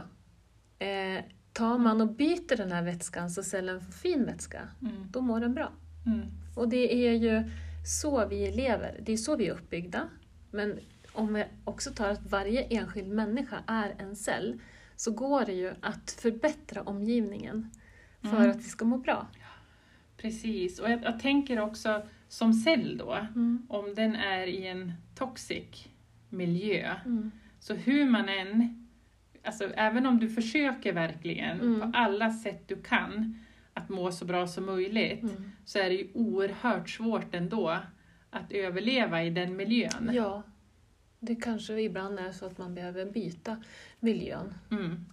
eh, 0.79 1.23
tar 1.53 1.77
man 1.77 2.01
och 2.01 2.13
byter 2.13 2.57
den 2.57 2.71
här 2.71 2.83
vätskan 2.83 3.29
så 3.29 3.43
cellen 3.43 3.81
får 3.81 3.91
fin 3.91 4.25
vätska, 4.25 4.67
Mm. 4.81 5.07
då 5.11 5.21
mår 5.21 5.39
den 5.39 5.53
bra. 5.53 5.71
Mm. 6.05 6.27
Och 6.55 6.69
det 6.69 7.07
är 7.07 7.13
ju 7.13 7.43
så 7.85 8.27
vi 8.27 8.51
lever, 8.51 8.99
det 9.01 9.13
är 9.13 9.17
så 9.17 9.35
vi 9.35 9.47
är 9.47 9.51
uppbyggda. 9.53 10.09
Men 10.51 10.79
om 11.13 11.33
vi 11.33 11.45
också 11.63 11.91
tar 11.91 12.09
att 12.09 12.31
varje 12.31 12.61
enskild 12.63 13.07
människa 13.07 13.63
är 13.67 13.95
en 13.99 14.15
cell, 14.15 14.59
så 14.95 15.11
går 15.11 15.45
det 15.45 15.53
ju 15.53 15.73
att 15.81 16.11
förbättra 16.21 16.81
omgivningen 16.83 17.69
för 18.21 18.37
Mm. 18.37 18.51
att 18.51 18.57
vi 18.57 18.63
ska 18.63 18.85
må 18.85 18.97
bra. 18.97 19.27
Precis, 20.17 20.79
och 20.79 20.91
jag, 20.91 21.03
jag 21.03 21.19
tänker 21.19 21.59
också 21.59 22.01
som 22.27 22.53
cell 22.53 22.97
då, 22.97 23.13
Mm. 23.13 23.65
om 23.69 23.95
den 23.95 24.15
är 24.15 24.47
i 24.47 24.67
en 24.67 24.93
toxic 25.15 25.87
miljö, 26.29 26.95
Mm. 27.05 27.31
så 27.59 27.73
hur 27.73 28.05
man 28.05 28.29
än, 28.29 28.87
alltså 29.43 29.63
även 29.73 30.05
om 30.05 30.19
du 30.19 30.29
försöker 30.29 30.93
verkligen 30.93 31.59
Mm. 31.61 31.79
på 31.91 31.97
alla 31.97 32.29
sätt 32.31 32.67
du 32.67 32.81
kan 32.81 33.39
att 33.73 33.89
må 33.89 34.11
så 34.11 34.25
bra 34.25 34.47
som 34.47 34.65
möjligt, 34.65 35.23
Mm. 35.23 35.51
så 35.65 35.79
är 35.79 35.89
det 35.89 35.95
ju 35.95 36.07
oerhört 36.13 36.89
svårt 36.89 37.35
ändå 37.35 37.77
att 38.29 38.51
överleva 38.51 39.23
i 39.23 39.29
den 39.29 39.55
miljön. 39.55 40.09
Ja, 40.13 40.43
det 41.19 41.35
kanske 41.35 41.81
ibland 41.81 42.19
är 42.19 42.31
så 42.31 42.45
att 42.45 42.57
man 42.57 42.75
behöver 42.75 43.05
byta 43.05 43.63
miljön, 43.99 44.53
Mm, 44.71 45.05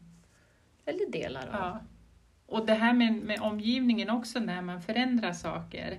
eller 0.84 1.10
delar 1.12 1.40
av. 1.46 1.54
ja. 1.54 1.80
Och 2.46 2.66
det 2.66 2.74
här 2.74 2.92
med, 2.92 3.12
med 3.14 3.40
omgivningen 3.40 4.10
också, 4.10 4.40
när 4.40 4.62
man 4.62 4.82
förändrar 4.82 5.32
saker, 5.32 5.98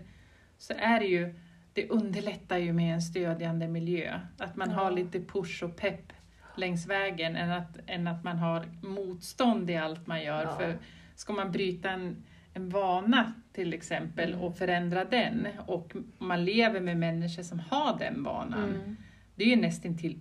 så 0.57 0.73
är 0.77 0.99
det 0.99 1.05
ju, 1.05 1.33
det 1.73 1.89
underlättar 1.89 2.57
ju 2.57 2.73
med 2.73 2.93
en 2.93 3.01
stödjande 3.01 3.67
miljö. 3.67 4.19
Att 4.37 4.55
man 4.55 4.69
Ja. 4.69 4.75
har 4.75 4.91
lite 4.91 5.19
push 5.19 5.63
och 5.63 5.75
pepp 5.77 6.13
längs 6.55 6.87
vägen, 6.87 7.35
än 7.35 7.51
att, 7.51 7.77
än 7.87 8.07
att 8.07 8.23
man 8.23 8.37
har 8.37 8.65
motstånd 8.81 9.69
i 9.69 9.75
allt 9.75 10.07
man 10.07 10.23
gör. 10.23 10.43
Ja. 10.43 10.55
För 10.57 10.77
ska 11.15 11.33
man 11.33 11.51
bryta 11.51 11.89
en, 11.89 12.23
en 12.59 12.69
vana 12.69 13.33
till 13.53 13.73
exempel 13.73 14.29
Mm. 14.33 14.41
och 14.45 14.57
förändra 14.57 15.05
den, 15.05 15.47
och 15.67 15.93
man 16.17 16.45
lever 16.45 16.79
med 16.81 16.97
människor 16.97 17.43
som 17.43 17.59
har 17.59 17.97
den 17.99 18.23
vanan, 18.23 18.63
Mm. 18.69 18.95
det 19.35 19.43
är 19.43 19.47
ju 19.47 19.55
nästan 19.55 19.97
till 19.97 20.19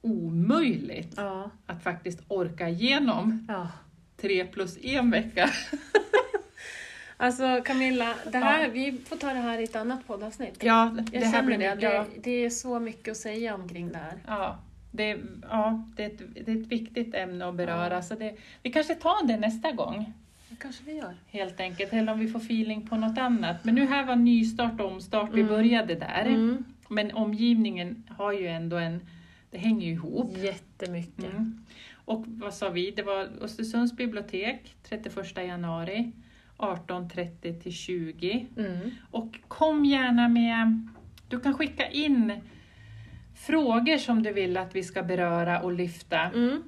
omöjligt 0.00 1.14
Ja, 1.16 1.50
att 1.66 1.82
faktiskt 1.82 2.20
orka 2.28 2.68
igenom 2.68 3.46
ja. 3.48 3.68
tre 4.16 4.44
plus 4.44 4.78
en 4.84 5.10
vecka. 5.10 5.50
Alltså 7.16 7.62
Camilla, 7.64 8.14
det 8.32 8.38
här, 8.38 8.62
Ja. 8.64 8.70
vi 8.72 8.98
får 9.06 9.16
ta 9.16 9.26
det 9.26 9.40
här 9.40 9.58
i 9.58 9.64
ett 9.64 9.76
annat 9.76 10.06
poddavsnitt. 10.06 10.58
Ja, 10.62 10.96
Jag 11.12 11.32
känner 11.32 11.58
det. 11.58 11.64
Ja, 11.64 11.74
det. 12.14 12.20
Det 12.22 12.30
är 12.44 12.50
så 12.50 12.80
mycket 12.80 13.10
att 13.12 13.16
säga 13.16 13.54
omkring 13.54 13.88
det 13.92 13.98
här. 13.98 14.14
ja, 14.26 14.58
det, 14.90 15.18
ja 15.50 15.84
det, 15.96 16.02
är 16.04 16.06
ett, 16.06 16.18
det 16.46 16.52
är 16.52 16.56
ett 16.60 16.66
viktigt 16.66 17.14
ämne 17.14 17.46
att 17.48 17.54
beröra. 17.54 18.02
Så 18.02 18.14
det, 18.14 18.36
vi 18.62 18.72
kanske 18.72 18.94
tar 18.94 19.26
det 19.26 19.36
nästa 19.36 19.72
gång, 19.72 20.12
Det 20.54 20.60
kanske 20.62 20.84
vi 20.84 20.92
gör. 20.96 21.14
helt 21.26 21.60
enkelt. 21.60 21.92
Eller 21.92 22.12
om 22.12 22.18
vi 22.18 22.28
får 22.28 22.38
feeling 22.38 22.86
på 22.86 22.96
något 22.96 23.18
annat. 23.18 23.64
Men 23.64 23.74
nu 23.74 23.86
här 23.86 24.04
var 24.06 24.16
nystart 24.16 24.80
och 24.80 24.92
omstart, 24.92 25.30
vi 25.32 25.40
Mm. 25.40 25.52
började 25.52 25.94
där. 25.94 26.24
Mm. 26.26 26.64
Men 26.88 27.12
omgivningen 27.14 28.02
har 28.18 28.32
ju 28.32 28.46
ändå 28.46 28.76
en, 28.76 29.00
det 29.50 29.58
hänger 29.58 29.86
ju 29.86 29.92
ihop. 29.92 30.36
Jättemycket. 30.38 31.24
Mm. 31.32 31.64
Och 32.04 32.24
vad 32.26 32.54
sa 32.54 32.68
vi, 32.70 32.90
det 32.90 33.02
var 33.02 33.28
Östersunds 33.40 33.96
bibliotek 33.96 34.74
31 34.88 35.36
januari 35.36 36.12
18.30 36.56 37.60
till 37.62 37.72
20. 37.72 38.46
Mm. 38.56 38.90
Och 39.10 39.38
kom 39.48 39.84
gärna 39.84 40.28
med, 40.28 40.88
du 41.28 41.40
kan 41.40 41.54
skicka 41.54 41.88
in 41.88 42.32
frågor 43.34 43.98
som 43.98 44.22
du 44.22 44.32
vill 44.32 44.56
att 44.56 44.76
vi 44.76 44.82
ska 44.82 45.02
beröra 45.02 45.60
och 45.60 45.72
lyfta. 45.72 46.20
Mm. 46.20 46.62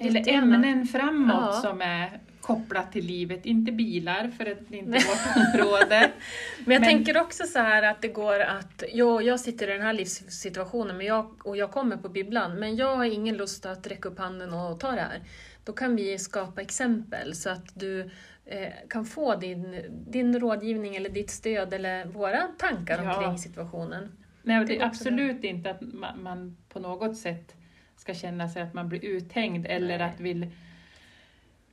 Eller 0.00 0.28
ämnen 0.28 0.86
framåt 0.86 1.34
Ja. 1.40 1.52
som 1.52 1.80
är 1.80 2.10
kopplat 2.42 2.92
till 2.92 3.04
livet, 3.06 3.46
inte 3.46 3.72
bilar 3.72 4.28
för 4.38 4.46
att 4.52 4.58
det 4.68 4.76
inte 4.76 4.96
är 4.96 5.02
vårt 5.02 5.36
område. 5.66 6.10
Men 6.64 6.72
jag 6.74 6.80
Men- 6.80 6.82
tänker 6.82 7.20
också 7.20 7.44
så 7.46 7.58
här 7.58 7.82
att 7.82 8.02
det 8.02 8.08
går 8.08 8.40
att, 8.40 8.82
jo, 8.92 9.20
jag 9.20 9.40
sitter 9.40 9.68
i 9.70 9.72
den 9.72 9.82
här 9.82 9.92
livssituationen 9.92 10.96
men 10.96 11.06
jag, 11.06 11.46
och 11.46 11.56
jag 11.56 11.70
kommer 11.70 11.96
på 11.96 12.08
bibblan, 12.08 12.54
men 12.58 12.76
jag 12.76 12.96
har 12.96 13.04
ingen 13.04 13.36
lust 13.36 13.66
att 13.66 13.86
räcka 13.86 14.08
upp 14.08 14.18
handen 14.18 14.52
och 14.54 14.80
ta 14.80 14.90
det 14.90 15.00
här. 15.00 15.20
Då 15.64 15.72
kan 15.72 15.96
vi 15.96 16.18
skapa 16.18 16.60
exempel 16.60 17.34
så 17.34 17.50
att 17.50 17.66
du 17.74 18.10
eh, 18.46 18.68
kan 18.88 19.04
få 19.04 19.34
din, 19.36 19.80
din 20.10 20.40
rådgivning 20.40 20.96
eller 20.96 21.10
ditt 21.10 21.30
stöd 21.30 21.74
eller 21.74 22.04
våra 22.04 22.40
tankar 22.58 23.02
Ja. 23.04 23.16
omkring 23.16 23.38
situationen. 23.38 24.12
Nej, 24.42 24.58
Det 24.58 24.64
det 24.64 24.78
är 24.78 24.84
absolut 24.86 25.44
inte 25.44 25.70
att 25.70 25.80
man, 25.80 26.22
man 26.22 26.56
på 26.68 26.78
något 26.80 27.16
sätt 27.16 27.54
ska 27.96 28.14
känna 28.14 28.48
sig 28.48 28.62
att 28.62 28.74
man 28.74 28.88
blir 28.88 29.04
uthängd 29.04 29.66
eller 29.66 29.98
Nej. 29.98 30.02
att 30.08 30.20
vill, 30.20 30.46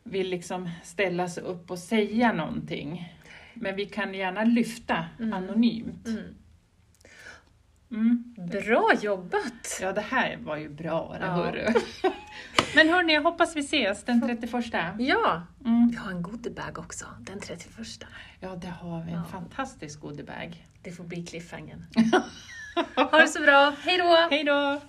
vill 0.10 0.30
liksom 0.30 0.70
ställa 0.84 1.28
sig 1.30 1.44
upp 1.44 1.72
och 1.72 1.80
säga 1.80 2.34
någonting. 2.34 3.14
Men 3.54 3.76
vi 3.76 3.86
kan 3.86 4.14
gärna 4.14 4.44
lyfta 4.44 5.06
Mm. 5.20 5.34
anonymt. 5.34 6.08
Mm. 6.08 6.36
Mm. 7.92 8.36
Bra 8.52 8.92
jobbat! 9.02 9.80
Ja, 9.82 9.92
det 9.94 10.02
här 10.02 10.38
var 10.38 10.58
ju 10.58 10.70
bra 10.70 11.16
det, 11.20 11.26
Ja. 11.26 11.32
hörru. 11.32 11.68
Men 12.76 12.90
hörni, 12.90 13.14
jag 13.14 13.22
hoppas 13.22 13.56
vi 13.56 13.60
ses 13.60 14.04
den 14.04 14.22
31. 14.22 14.96
Ja, 15.00 15.42
Mm. 15.66 15.88
vi 15.92 15.96
har 15.98 16.12
en 16.12 16.22
goodiebag 16.22 16.80
också, 16.80 17.06
den 17.20 17.40
31. 17.40 18.08
Ja, 18.40 18.56
det 18.56 18.68
har 18.68 19.04
vi. 19.04 19.12
En 19.12 19.18
Ja. 19.18 19.24
fantastisk 19.32 20.00
goodiebag. 20.00 20.66
Det 20.84 20.92
får 20.92 21.04
bli 21.04 21.26
cliffhangern. 21.26 21.86
ha 23.12 23.20
det 23.22 23.28
så 23.28 23.42
bra, 23.42 23.74
hej 23.84 23.98
då! 23.98 24.28
Hej 24.32 24.44
då! 24.44 24.82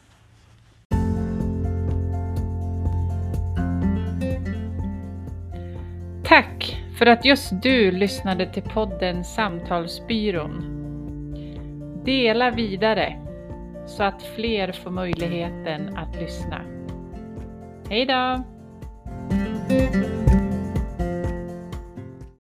Tack 6.30 6.84
för 6.98 7.06
att 7.06 7.24
just 7.24 7.62
du 7.62 7.90
lyssnade 7.90 8.46
till 8.46 8.62
podden 8.62 9.24
Samtalsbyrån. 9.24 10.64
Dela 12.04 12.50
vidare 12.50 13.16
så 13.86 14.02
att 14.02 14.22
fler 14.22 14.72
får 14.72 14.90
möjligheten 14.90 15.96
att 15.96 16.16
lyssna. 16.16 16.62
Hej 17.88 18.06
då! 18.06 18.44